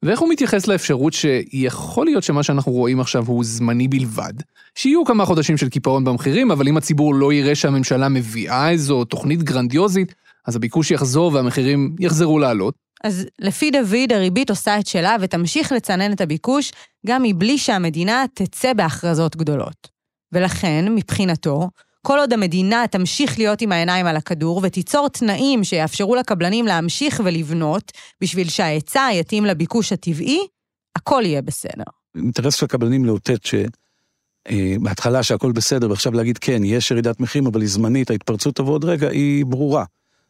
ואיך 0.05 0.21
הוא 0.21 0.29
מתייחס 0.29 0.67
לאפשרות 0.67 1.13
שיכול 1.13 2.07
להיות 2.07 2.25
שמה 2.25 2.43
שאנחנו 2.43 2.73
רואים 2.73 3.01
עכשיו 3.01 3.25
הוא 3.27 3.45
זמני 3.45 3.89
בלבד? 3.89 4.33
שיהיו 4.75 5.05
כמה 5.05 5.25
חודשים 5.27 5.57
של 5.57 5.69
קיפאון 5.69 6.05
במחירים, 6.05 6.51
אבל 6.51 6.69
אם 6.69 6.77
הציבור 6.77 7.15
לא 7.15 7.33
יראה 7.33 7.55
שהממשלה 7.55 8.09
מביאה 8.09 8.71
איזו 8.71 9.05
תוכנית 9.05 9.43
גרנדיוזית, 9.43 10.15
אז 10.47 10.57
הביקוש 10.57 10.91
יחזור 10.91 11.33
והמחירים 11.35 11.97
יחזרו 12.01 12.39
לעלות. 12.39 12.75
אז 13.05 13.27
לפי 13.39 13.71
דוד, 13.71 14.13
הריבית 14.13 14.51
עושה 14.51 14.79
את 14.79 14.87
שלה 14.87 15.17
ותמשיך 15.21 15.73
לצנן 15.73 16.13
את 16.13 16.21
הביקוש, 16.21 16.73
גם 17.07 17.23
מבלי 17.23 17.59
שהמדינה 17.59 18.25
תצא 18.35 18.73
בהכרזות 18.73 19.37
גדולות. 19.37 19.89
ולכן, 20.33 20.85
מבחינתו, 20.95 21.69
כל 22.03 22.19
עוד 22.19 22.33
המדינה 22.33 22.85
תמשיך 22.91 23.39
להיות 23.39 23.61
עם 23.61 23.73
העיניים 23.73 24.07
על 24.07 24.17
הכדור 24.17 24.61
ותיצור 24.65 25.09
תנאים 25.09 25.65
שיאפשרו 25.65 26.15
לקבלנים 26.15 26.67
להמשיך 26.67 27.21
ולבנות 27.25 27.93
בשביל 28.21 28.49
שההיצע 28.49 29.09
יתאים 29.13 29.45
לביקוש 29.45 29.93
הטבעי, 29.93 30.41
הכל 30.97 31.23
יהיה 31.25 31.43
בסדר. 31.43 31.85
אינטרס 32.17 32.55
של 32.55 32.65
הקבלנים 32.65 33.05
לאותת 33.05 33.41
שבהתחלה 34.49 35.23
שהכל 35.23 35.53
בסדר, 35.53 35.91
ועכשיו 35.91 36.13
להגיד 36.13 36.39
כן, 36.39 36.65
יש 36.65 36.91
ירידת 36.91 37.21
מחירים, 37.21 37.47
אבל 37.47 37.61
היא 37.61 37.69
זמנית, 37.69 38.11
ההתפרצות 38.11 38.57
תבוא 38.57 38.73
עוד 38.73 38.85
רגע, 38.85 39.09
היא 39.09 39.47
ברורה. 39.47 39.85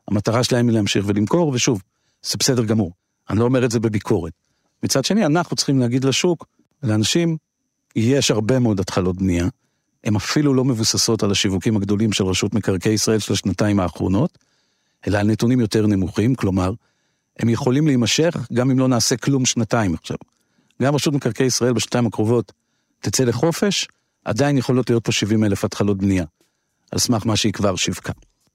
המטרה 0.09 0.45
שלהם 0.45 0.69
היא 0.69 0.75
להמשיך 0.75 1.05
ולמכור, 1.09 1.49
ושוב, 1.49 1.83
זה 2.23 2.37
בסדר 2.39 2.65
גמור. 2.65 2.93
אני 3.31 3.39
לא 3.39 3.45
אומר 3.45 3.65
את 3.65 3.71
זה 3.71 3.81
בביקורת. 3.81 4.33
מצד 4.83 5.05
שני, 5.05 5.27
אנחנו 5.27 5.57
צריכים 5.57 5.79
להגיד 5.79 6.05
לשוק, 6.05 6.47
לאנשים, 6.83 7.37
יש 7.97 8.31
הרבה 8.31 8.59
מאוד 8.59 8.81
התחלות 8.81 9.17
בנייה, 9.17 9.49
הן 10.05 10.17
אפילו 10.17 10.55
לא 10.55 10.65
מבוססות 10.65 11.23
על 11.23 11.31
השיווקים 11.31 11.77
הגדולים 11.77 12.13
של 12.13 12.25
רשות 12.25 12.55
מקרקעי 12.55 12.93
ישראל 12.93 13.19
של 13.19 13.33
השנתיים 13.33 13.81
האחרונות, 13.81 14.39
אלא 15.07 15.19
על 15.19 15.27
נתונים 15.27 15.61
יותר 15.61 15.87
נמוכים, 15.87 16.35
כלומר, 16.35 16.73
הם 17.39 17.49
יכולים 17.49 17.87
להימשך 17.87 18.35
גם 18.53 18.71
אם 18.71 18.79
לא 18.79 18.89
נעשה 18.89 19.17
כלום 19.17 19.47
שנתיים 19.47 19.95
עכשיו. 19.95 20.17
גם 20.83 20.95
רשות 20.95 21.15
מקרקעי 21.15 21.47
ישראל 21.47 21.73
בשנתיים 21.73 22.07
הקרובות 22.07 22.53
תצא 23.01 23.25
לחופש, 23.25 23.89
עדיין 24.25 24.59
יכולות 24.59 24.91
להיות 24.91 25.05
פה 25.05 25.13
70 25.13 25.45
אלף 25.45 25.65
התחלות 25.65 25.99
בנייה, 25.99 26.25
על 26.93 26.99
סמך 26.99 27.27
מה 27.27 27.37
שהיא 27.37 27.53
כבר 27.53 27.77
שיווקה. 27.77 28.13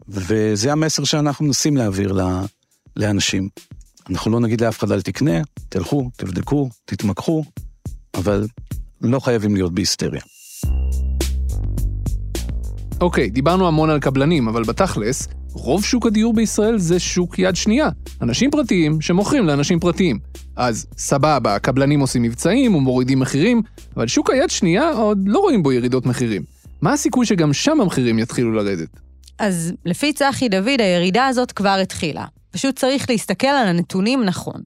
וזה 0.08 0.72
המסר 0.72 1.04
שאנחנו 1.04 1.46
מנסים 1.46 1.78
להעביר 1.78 2.14
לאנשים. 2.96 3.50
אנחנו 4.10 4.32
לא 4.32 4.40
נגיד 4.40 4.62
לאף 4.62 4.80
אחד 4.80 4.92
אל 4.92 5.02
תקנה, 5.02 5.42
תלכו, 5.70 6.10
תבדקו, 6.18 6.70
תתמקחו, 6.86 7.44
אבל 8.14 8.48
לא 9.02 9.20
חייבים 9.20 9.56
להיות 9.56 9.74
בהיסטריה. 9.74 10.22
אוקיי, 13.04 13.30
דיברנו 13.30 13.68
המון 13.68 13.90
על 13.90 14.00
קבלנים, 14.00 14.48
אבל 14.48 14.64
בתכלס, 14.64 15.28
רוב 15.54 15.84
שוק 15.84 16.06
הדיור 16.06 16.34
בישראל 16.34 16.78
זה 16.78 17.00
שוק 17.00 17.40
יד 17.40 17.56
שנייה. 17.56 17.90
אנשים 18.22 18.52
פרטיים 18.52 19.02
שמוכרים 19.02 19.46
לאנשים 19.48 19.80
פרטיים. 19.80 20.20
אז 20.56 20.86
סבבה, 20.98 21.56
הקבלנים 21.56 22.00
עושים 22.00 22.22
מבצעים 22.22 22.76
ומורידים 22.76 23.20
מחירים, 23.20 23.62
אבל 23.96 24.08
שוק 24.08 24.30
היד 24.30 24.50
שנייה 24.50 24.92
עוד 24.92 25.20
לא 25.26 25.40
רואים 25.40 25.64
בו 25.64 25.72
ירידות 25.72 26.06
מחירים. 26.06 26.42
מה 26.82 26.94
הסיכוי 26.94 27.26
שגם 27.26 27.54
שם 27.54 27.82
המחירים 27.82 28.20
יתחילו 28.20 28.52
לרדת? 28.52 28.90
אז 29.40 29.74
לפי 29.86 30.14
צחי 30.14 30.50
דוד, 30.50 30.80
הירידה 30.82 31.28
הזאת 31.28 31.52
כבר 31.52 31.78
התחילה. 31.82 32.26
פשוט 32.52 32.80
צריך 32.80 33.10
להסתכל 33.10 33.48
על 33.48 33.68
הנתונים 33.68 34.24
נכון. 34.24 34.62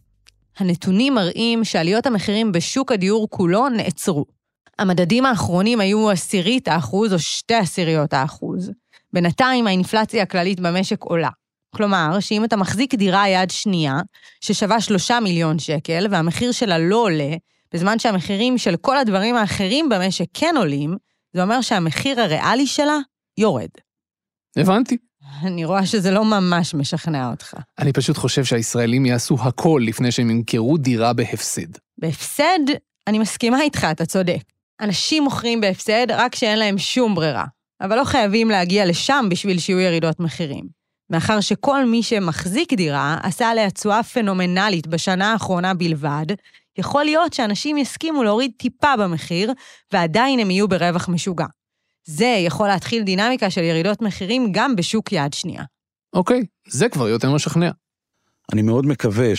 הנתונים 0.60 1.16
מראים 1.16 1.64
שעליות 1.64 2.06
המחירים 2.06 2.52
בשוק 2.52 2.92
הדיור 2.92 3.28
כולו 3.30 3.70
נעצרו. 3.70 4.37
המדדים 4.80 5.26
האחרונים 5.26 5.80
היו 5.80 6.10
עשירית 6.10 6.68
האחוז 6.68 7.14
או 7.14 7.20
שתי 7.20 7.54
עשיריות 7.54 8.14
האחוז. 8.14 8.72
בינתיים 9.14 9.68
האינפלציה 9.68 10.24
הכללית 10.24 10.60
במשק 10.60 11.04
עולה. 11.04 11.30
כלומר, 11.76 12.20
שאם 12.20 12.44
אתה 12.44 12.56
מחזיק 12.56 12.96
דירה 12.96 13.30
יד 13.30 13.50
שנייה, 13.50 14.00
ששווה 14.42 14.82
שלושה 14.82 15.20
מיליון 15.20 15.60
שקל, 15.60 16.08
והמחיר 16.12 16.52
שלה 16.52 16.78
לא 16.78 16.96
עולה, 16.96 17.34
בזמן 17.74 18.00
שהמחירים 18.00 18.58
של 18.58 18.76
כל 18.76 18.98
הדברים 18.98 19.36
האחרים 19.36 19.90
במשק 19.90 20.26
כן 20.34 20.56
עולים, 20.58 20.96
זה 21.34 21.44
אומר 21.44 21.62
שהמחיר 21.62 22.22
הריאלי 22.22 22.68
שלה 22.68 22.98
יורד. 23.38 23.70
הבנתי. 24.58 24.98
אני 25.44 25.66
רואה 25.66 25.86
שזה 25.86 26.12
לא 26.12 26.26
ממש 26.26 26.74
משכנע 26.74 27.30
אותך. 27.30 27.54
אני 27.80 27.94
פשוט 27.94 28.18
חושב 28.18 28.44
שהישראלים 28.44 29.06
יעשו 29.06 29.38
הכל 29.42 29.82
לפני 29.86 30.12
שהם 30.12 30.30
ימכרו 30.30 30.78
דירה 30.78 31.14
בהפסד. 31.14 31.78
בהפסד, 31.98 32.60
אני 33.08 33.20
מסכימה 33.20 33.62
איתך, 33.62 33.88
אתה 33.92 34.06
צודק. 34.06 34.42
אנשים 34.82 35.24
מוכרים 35.24 35.62
בהפסד 35.62 36.08
רק 36.12 36.32
כשאין 36.32 36.60
להם 36.60 36.78
שום 36.78 37.16
ברירה, 37.16 37.46
אבל 37.82 37.96
לא 37.96 38.04
חייבים 38.04 38.50
להגיע 38.50 38.86
לשם 38.86 39.26
בשביל 39.30 39.60
שיהיו 39.60 39.80
ירידות 39.80 40.20
מחירים. 40.20 40.78
מאחר 41.10 41.42
שכל 41.42 41.86
מי 41.86 42.04
שמחזיק 42.04 42.74
דירה 42.74 43.18
עשה 43.24 43.50
עליה 43.50 43.72
תשואה 43.72 44.04
פנומנלית 44.04 44.88
בשנה 44.88 45.32
האחרונה 45.32 45.74
בלבד, 45.74 46.26
יכול 46.78 47.04
להיות 47.04 47.34
שאנשים 47.34 47.78
יסכימו 47.78 48.24
להוריד 48.24 48.52
טיפה 48.58 48.98
במחיר, 48.98 49.54
ועדיין 49.94 50.40
הם 50.40 50.52
יהיו 50.52 50.68
ברווח 50.68 51.10
משוגע. 51.10 51.46
זה 52.06 52.36
יכול 52.46 52.68
להתחיל 52.68 53.04
דינמיקה 53.04 53.50
של 53.50 53.62
ירידות 53.62 54.02
מחירים 54.02 54.48
גם 54.52 54.76
בשוק 54.76 55.12
יד 55.12 55.34
שנייה. 55.34 55.64
אוקיי, 56.14 56.46
זה 56.68 56.90
כבר 56.90 57.10
יותר 57.10 57.32
משכנע. 57.32 57.72
אני 58.54 58.62
מאוד 58.62 58.86
מקווה 58.86 59.36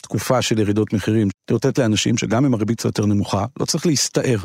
שתקופה 0.00 0.42
של 0.42 0.58
ירידות 0.58 0.92
מחירים 0.92 1.28
תאותת 1.44 1.78
לאנשים 1.78 2.18
שגם 2.18 2.44
אם 2.44 2.54
הריבית 2.54 2.84
יותר 2.84 3.06
נמוכה, 3.06 3.44
לא 3.60 3.64
צריך 3.64 3.86
להסתער. 3.86 4.38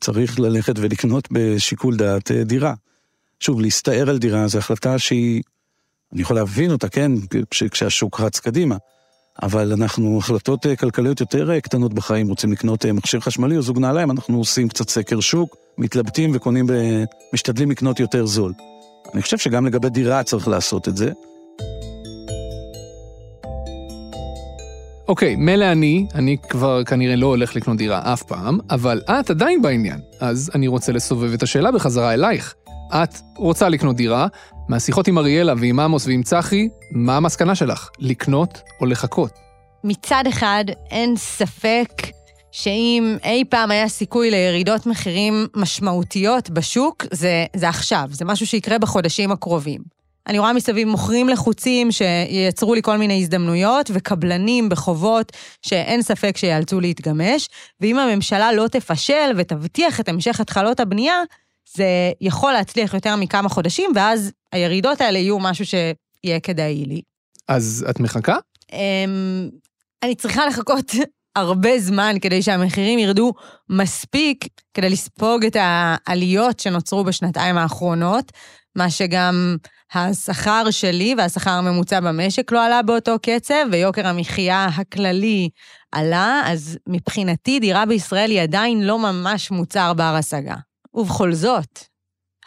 צריך 0.00 0.40
ללכת 0.40 0.74
ולקנות 0.78 1.28
בשיקול 1.30 1.96
דעת 1.96 2.30
אה, 2.30 2.44
דירה. 2.44 2.74
שוב, 3.40 3.60
להסתער 3.60 4.10
על 4.10 4.18
דירה 4.18 4.48
זו 4.48 4.58
החלטה 4.58 4.98
שהיא, 4.98 5.42
אני 6.12 6.22
יכול 6.22 6.36
להבין 6.36 6.70
אותה, 6.70 6.88
כן, 6.88 7.12
כשהשוק 7.70 8.20
רץ 8.20 8.40
קדימה, 8.40 8.76
אבל 9.42 9.72
אנחנו, 9.72 10.18
החלטות 10.18 10.66
אה, 10.66 10.76
כלכליות 10.76 11.20
יותר 11.20 11.50
אה, 11.50 11.60
קטנות 11.60 11.94
בחיים, 11.94 12.28
רוצים 12.28 12.52
לקנות 12.52 12.86
מכשיר 12.86 13.20
חשמלי 13.20 13.56
או 13.56 13.62
זוג 13.62 13.78
נעליים, 13.78 14.10
אנחנו 14.10 14.38
עושים 14.38 14.68
קצת 14.68 14.88
סקר 14.88 15.20
שוק, 15.20 15.56
מתלבטים 15.78 16.30
וקונים, 16.34 16.66
ב... 16.66 16.72
משתדלים 17.32 17.70
לקנות 17.70 18.00
יותר 18.00 18.26
זול. 18.26 18.52
אני 19.14 19.22
חושב 19.22 19.38
שגם 19.38 19.66
לגבי 19.66 19.88
דירה 19.90 20.22
צריך 20.22 20.48
לעשות 20.48 20.88
את 20.88 20.96
זה. 20.96 21.12
אוקיי, 25.08 25.36
מילא 25.36 25.72
אני, 25.72 26.06
אני 26.14 26.36
כבר 26.48 26.84
כנראה 26.84 27.16
לא 27.16 27.26
הולך 27.26 27.56
לקנות 27.56 27.76
דירה 27.76 28.12
אף 28.12 28.22
פעם, 28.22 28.58
אבל 28.70 29.02
את 29.20 29.30
עדיין 29.30 29.62
בעניין, 29.62 30.00
אז 30.20 30.50
אני 30.54 30.66
רוצה 30.66 30.92
לסובב 30.92 31.32
את 31.32 31.42
השאלה 31.42 31.72
בחזרה 31.72 32.14
אלייך. 32.14 32.54
את 32.94 33.14
רוצה 33.36 33.68
לקנות 33.68 33.96
דירה, 33.96 34.26
מהשיחות 34.68 35.08
עם 35.08 35.18
אריאלה 35.18 35.54
ועם 35.58 35.80
עמוס 35.80 36.06
ועם 36.06 36.22
צחי, 36.22 36.68
מה 36.92 37.16
המסקנה 37.16 37.54
שלך? 37.54 37.88
לקנות 37.98 38.62
או 38.80 38.86
לחכות? 38.86 39.30
מצד 39.84 40.24
אחד, 40.28 40.64
אין 40.90 41.16
ספק 41.16 41.90
שאם 42.52 43.16
אי 43.24 43.44
פעם 43.48 43.70
היה 43.70 43.88
סיכוי 43.88 44.30
לירידות 44.30 44.86
מחירים 44.86 45.46
משמעותיות 45.56 46.50
בשוק, 46.50 47.04
זה, 47.12 47.46
זה 47.56 47.68
עכשיו, 47.68 48.04
זה 48.10 48.24
משהו 48.24 48.46
שיקרה 48.46 48.78
בחודשים 48.78 49.32
הקרובים. 49.32 49.97
אני 50.28 50.38
רואה 50.38 50.52
מסביב 50.52 50.88
מוכרים 50.88 51.28
לחוצים 51.28 51.92
שייצרו 51.92 52.74
לי 52.74 52.82
כל 52.82 52.96
מיני 52.96 53.20
הזדמנויות, 53.22 53.90
וקבלנים 53.94 54.68
בחובות 54.68 55.32
שאין 55.62 56.02
ספק 56.02 56.36
שיאלצו 56.36 56.80
להתגמש, 56.80 57.48
ואם 57.80 57.98
הממשלה 57.98 58.52
לא 58.52 58.68
תפשל 58.68 59.30
ותבטיח 59.36 60.00
את 60.00 60.08
המשך 60.08 60.40
התחלות 60.40 60.80
הבנייה, 60.80 61.22
זה 61.74 61.86
יכול 62.20 62.52
להצליח 62.52 62.94
יותר 62.94 63.16
מכמה 63.16 63.48
חודשים, 63.48 63.90
ואז 63.94 64.32
הירידות 64.52 65.00
האלה 65.00 65.18
יהיו 65.18 65.38
משהו 65.38 65.66
שיהיה 65.66 66.40
כדאי 66.40 66.84
לי. 66.84 67.00
אז 67.48 67.86
את 67.90 68.00
מחכה? 68.00 68.36
אמ, 68.72 69.48
אני 70.02 70.14
צריכה 70.14 70.46
לחכות 70.46 70.92
הרבה 71.36 71.78
זמן 71.78 72.16
כדי 72.20 72.42
שהמחירים 72.42 72.98
ירדו 72.98 73.32
מספיק 73.68 74.44
כדי 74.74 74.90
לספוג 74.90 75.44
את 75.44 75.56
העליות 75.60 76.60
שנוצרו 76.60 77.04
בשנתיים 77.04 77.58
האחרונות, 77.58 78.32
מה 78.76 78.90
שגם 78.90 79.56
השכר 79.94 80.70
שלי 80.70 81.14
והשכר 81.18 81.50
הממוצע 81.50 82.00
במשק 82.00 82.52
לא 82.52 82.66
עלה 82.66 82.82
באותו 82.82 83.16
קצב, 83.22 83.54
ויוקר 83.72 84.06
המחיה 84.06 84.64
הכללי 84.64 85.48
עלה, 85.92 86.42
אז 86.46 86.78
מבחינתי 86.88 87.60
דירה 87.60 87.86
בישראל 87.86 88.30
היא 88.30 88.40
עדיין 88.40 88.86
לא 88.86 88.98
ממש 88.98 89.50
מוצר 89.50 89.92
בר 89.94 90.14
השגה. 90.18 90.56
ובכל 90.94 91.32
זאת, 91.32 91.78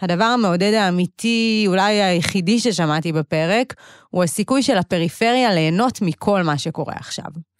הדבר 0.01 0.23
המעודד 0.23 0.73
האמיתי, 0.73 1.63
אולי 1.67 2.01
היחידי 2.01 2.59
ששמעתי 2.59 3.11
בפרק, 3.11 3.73
הוא 4.09 4.23
הסיכוי 4.23 4.63
של 4.63 4.77
הפריפריה 4.77 5.53
ליהנות 5.53 6.01
מכל 6.01 6.43
מה 6.43 6.57
שקורה 6.57 6.93
עכשיו. 6.95 7.50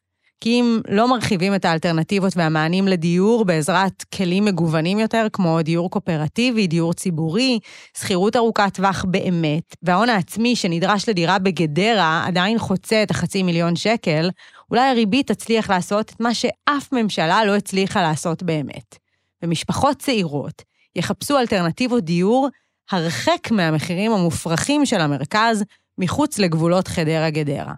אם 0.49 0.81
לא 0.89 1.09
מרחיבים 1.09 1.55
את 1.55 1.65
האלטרנטיבות 1.65 2.37
והמענים 2.37 2.87
לדיור 2.87 3.45
בעזרת 3.45 4.03
כלים 4.15 4.45
מגוונים 4.45 4.99
יותר, 4.99 5.27
כמו 5.33 5.61
דיור 5.61 5.89
קואופרטיבי, 5.89 6.67
דיור 6.67 6.93
ציבורי, 6.93 7.59
שכירות 7.97 8.35
ארוכת 8.35 8.73
טווח 8.73 9.05
באמת, 9.07 9.75
וההון 9.83 10.09
העצמי 10.09 10.55
שנדרש 10.55 11.09
לדירה 11.09 11.39
בגדרה 11.39 12.23
עדיין 12.27 12.59
חוצה 12.59 13.03
את 13.03 13.11
החצי 13.11 13.43
מיליון 13.43 13.75
שקל, 13.75 14.29
אולי 14.71 14.89
הריבית 14.89 15.31
תצליח 15.31 15.69
לעשות 15.69 16.09
את 16.09 16.19
מה 16.19 16.33
שאף 16.33 16.91
ממשלה 16.91 17.45
לא 17.45 17.55
הצליחה 17.55 18.01
לעשות 18.01 18.43
באמת. 18.43 18.95
ומשפחות 19.43 19.97
צעירות 19.97 20.61
יחפשו 20.95 21.39
אלטרנטיבות 21.39 22.03
דיור 22.03 22.49
הרחק 22.91 23.51
מהמחירים 23.51 24.11
המופרכים 24.11 24.85
של 24.85 25.01
המרכז, 25.01 25.63
מחוץ 25.97 26.39
לגבולות 26.39 26.87
חדרה-גדרה. 26.87 27.73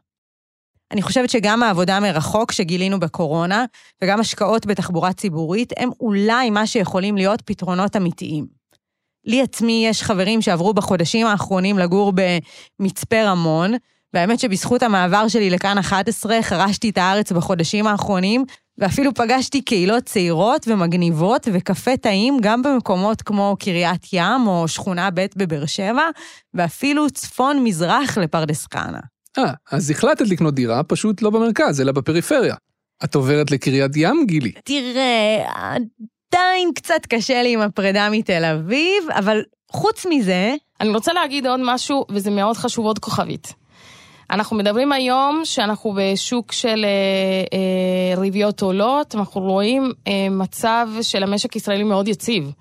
אני 0.94 1.02
חושבת 1.02 1.30
שגם 1.30 1.64
העבודה 1.64 2.00
מרחוק 2.00 2.52
שגילינו 2.52 3.00
בקורונה, 3.00 3.66
וגם 4.04 4.20
השקעות 4.20 4.66
בתחבורה 4.66 5.14
ציבורית, 5.14 5.74
הם 5.78 5.90
אולי 6.00 6.50
מה 6.50 6.68
שיכולים 6.68 7.18
להיות 7.18 7.42
פתרונות 7.42 7.96
אמיתיים. 7.96 8.46
לי 9.26 9.42
עצמי 9.42 9.86
יש 9.90 10.04
חברים 10.04 10.42
שעברו 10.42 10.74
בחודשים 10.74 11.28
האחרונים 11.28 11.78
לגור 11.78 12.14
במצפה 12.80 13.24
רמון, 13.24 13.74
והאמת 14.14 14.40
שבזכות 14.40 14.84
המעבר 14.84 15.28
שלי 15.28 15.50
לכאן 15.50 15.78
11 15.78 16.42
חרשתי 16.42 16.90
את 16.90 16.98
הארץ 16.98 17.32
בחודשים 17.32 17.88
האחרונים, 17.88 18.46
ואפילו 18.78 19.14
פגשתי 19.14 19.62
קהילות 19.62 20.04
צעירות 20.04 20.68
ומגניבות 20.68 21.48
וקפה 21.54 21.98
טעים 21.98 22.38
גם 22.42 22.62
במקומות 22.62 23.22
כמו 23.22 23.56
קריית 23.60 24.14
ים 24.14 24.48
או 24.48 24.68
שכונה 24.68 25.10
ב' 25.14 25.26
בבאר 25.36 25.66
שבע, 25.66 26.04
ואפילו 26.54 27.10
צפון-מזרח 27.10 28.18
לפרדס 28.18 28.68
חנה. 28.74 29.13
אה, 29.38 29.54
אז 29.72 29.92
החלטת 29.92 30.28
לקנות 30.28 30.54
דירה, 30.54 30.84
פשוט 30.84 31.22
לא 31.22 31.30
במרכז, 31.30 31.82
אלא 31.82 31.92
בפריפריה. 31.92 32.56
את 33.04 33.16
עוברת 33.16 33.52
לקריית 33.52 33.92
ים, 33.96 34.26
גילי? 34.28 34.52
תראה, 34.64 35.44
עדיין 36.34 36.72
קצת 36.76 37.06
קשה 37.10 37.44
לי 37.44 37.54
עם 37.54 37.62
הפרידה 37.62 38.10
מתל 38.12 38.46
אביב, 38.46 39.04
אבל 39.10 39.42
חוץ 39.72 40.06
מזה... 40.10 40.56
אני 40.82 40.90
רוצה 40.90 41.14
להגיד 41.14 41.48
עוד 41.48 41.60
משהו, 41.64 42.06
וזה 42.10 42.32
מאוד 42.32 42.58
חשוב, 42.58 42.86
עוד 42.86 43.00
כוכבית. 43.00 43.54
אנחנו 44.32 44.58
מדברים 44.58 44.92
היום 44.92 45.42
שאנחנו 45.44 45.94
בשוק 45.98 46.52
של 46.52 46.86
אה, 46.86 47.58
אה, 47.58 48.22
ריביות 48.22 48.62
עולות, 48.62 49.16
אנחנו 49.16 49.42
רואים 49.42 49.92
אה, 50.08 50.28
מצב 50.32 50.88
של 51.02 51.24
המשק 51.24 51.54
הישראלי 51.54 51.84
מאוד 51.84 52.08
יציב. 52.08 52.52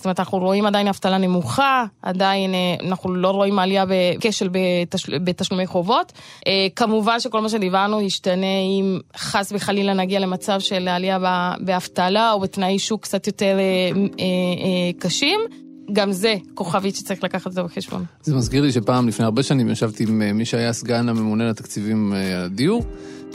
זאת 0.00 0.04
אומרת, 0.04 0.20
אנחנו 0.20 0.38
רואים 0.38 0.66
עדיין 0.66 0.88
אבטלה 0.88 1.18
נמוכה, 1.18 1.84
עדיין 2.02 2.54
אה, 2.54 2.74
אנחנו 2.88 3.14
לא 3.14 3.30
רואים 3.30 3.58
עלייה 3.58 3.84
בכשל 3.88 4.48
בתשל, 4.52 5.18
בתשלומי 5.18 5.66
חובות. 5.66 6.12
אה, 6.46 6.66
כמובן 6.76 7.20
שכל 7.20 7.40
מה 7.40 7.48
שדיברנו 7.48 8.00
ישתנה 8.00 8.60
אם 8.80 8.98
חס 9.16 9.52
וחלילה 9.52 9.94
נגיע 9.94 10.20
למצב 10.20 10.60
של 10.60 10.88
עלייה 10.88 11.18
באבטלה 11.60 12.32
או 12.32 12.40
בתנאי 12.40 12.78
שוק 12.78 13.02
קצת 13.02 13.26
יותר 13.26 13.58
אה, 13.58 14.90
קשים. 14.98 15.40
גם 15.92 16.12
זה 16.12 16.34
כוכבית 16.54 16.96
שצריך 16.96 17.24
לקחת 17.24 17.52
זה 17.52 17.62
בחשבון. 17.62 18.04
זה 18.22 18.34
מזכיר 18.34 18.62
לי 18.62 18.72
שפעם, 18.72 19.08
לפני 19.08 19.24
הרבה 19.24 19.42
שנים, 19.42 19.68
ישבתי 19.68 20.04
עם 20.08 20.36
מי 20.36 20.44
שהיה 20.44 20.72
סגן 20.72 21.08
הממונה 21.08 21.50
לתקציבים 21.50 22.12
הדיור 22.36 22.84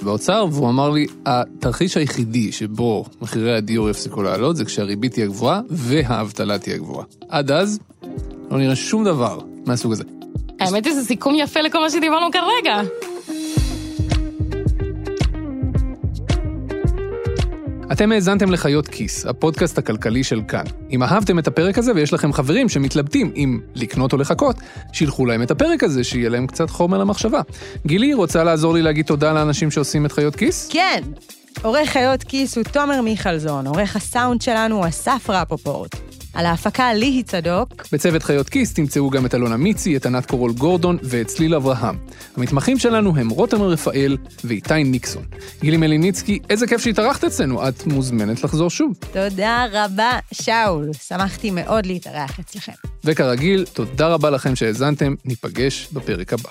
באוצר, 0.01 0.45
והוא 0.51 0.69
אמר 0.69 0.89
לי, 0.89 1.07
התרחיש 1.25 1.97
היחידי 1.97 2.51
שבו 2.51 3.05
מחירי 3.21 3.57
הדיור 3.57 3.89
יפסיקו 3.89 4.23
לעלות 4.23 4.55
זה 4.55 4.65
כשהריבית 4.65 5.13
תהיה 5.13 5.27
גבוהה 5.27 5.61
והאבטלה 5.69 6.57
תהיה 6.59 6.77
גבוהה. 6.77 7.05
עד 7.29 7.51
אז, 7.51 7.79
לא 8.51 8.57
נראה 8.57 8.75
שום 8.75 9.03
דבר 9.05 9.39
מהסוג 9.65 9.91
הזה. 9.91 10.03
האמת 10.59 10.85
היא 10.85 10.93
זה 10.93 11.03
סיכום 11.03 11.35
יפה 11.37 11.61
לכל 11.61 11.79
מה 11.79 11.89
שדיברנו 11.89 12.27
כרגע. 12.31 12.81
אתם 17.91 18.11
האזנתם 18.11 18.51
לחיות 18.51 18.87
כיס, 18.87 19.25
הפודקאסט 19.25 19.77
הכלכלי 19.77 20.23
של 20.23 20.41
כאן. 20.47 20.63
אם 20.91 21.03
אהבתם 21.03 21.39
את 21.39 21.47
הפרק 21.47 21.77
הזה 21.77 21.91
ויש 21.95 22.13
לכם 22.13 22.33
חברים 22.33 22.69
שמתלבטים 22.69 23.31
אם 23.35 23.59
לקנות 23.75 24.13
או 24.13 24.17
לחכות, 24.17 24.55
שילחו 24.93 25.25
להם 25.25 25.41
את 25.41 25.51
הפרק 25.51 25.83
הזה, 25.83 26.03
שיהיה 26.03 26.29
להם 26.29 26.47
קצת 26.47 26.69
חומר 26.69 26.97
למחשבה. 26.97 27.41
גילי, 27.85 28.13
רוצה 28.13 28.43
לעזור 28.43 28.73
לי 28.73 28.81
להגיד 28.81 29.05
תודה 29.05 29.33
לאנשים 29.33 29.71
שעושים 29.71 30.05
את 30.05 30.11
חיות 30.11 30.35
כיס? 30.35 30.69
כן. 30.71 31.01
עורך 31.61 31.89
חיות 31.89 32.23
כיס 32.23 32.57
הוא 32.57 32.63
תומר 32.63 33.01
מיכלזון, 33.01 33.67
עורך 33.67 33.95
הסאונד 33.95 34.41
שלנו 34.41 34.75
הוא 34.75 34.87
אסף 34.87 35.29
רפופורט. 35.29 35.95
על 36.35 36.45
ההפקה 36.45 36.93
ליהי 36.93 37.23
צדוק. 37.23 37.83
בצוות 37.91 38.23
חיות 38.23 38.49
כיס 38.49 38.73
תמצאו 38.73 39.09
גם 39.09 39.25
את 39.25 39.35
אלונה 39.35 39.57
מיצי, 39.57 39.97
את 39.97 40.05
ענת 40.05 40.25
קורול 40.25 40.53
גורדון 40.53 40.97
ואת 41.03 41.27
צליל 41.27 41.55
אברהם. 41.55 41.97
המתמחים 42.37 42.79
שלנו 42.79 43.17
הם 43.17 43.29
רותם 43.29 43.61
רפאל 43.61 44.17
ואיתי 44.43 44.83
ניקסון. 44.83 45.23
גילי 45.61 45.77
מליניצקי, 45.77 46.39
איזה 46.49 46.67
כיף 46.67 46.81
שהתארחת 46.81 47.23
אצלנו, 47.23 47.67
את 47.67 47.87
מוזמנת 47.87 48.43
לחזור 48.43 48.69
שוב. 48.69 48.93
תודה 49.11 49.65
רבה, 49.71 50.11
שאול. 50.33 50.89
שמחתי 51.07 51.51
מאוד 51.51 51.85
להתארח 51.85 52.39
אצלכם. 52.39 52.73
וכרגיל, 53.03 53.65
תודה 53.73 54.07
רבה 54.07 54.29
לכם 54.29 54.55
שהאזנתם, 54.55 55.15
ניפגש 55.25 55.87
בפרק 55.93 56.33
הבא. 56.33 56.49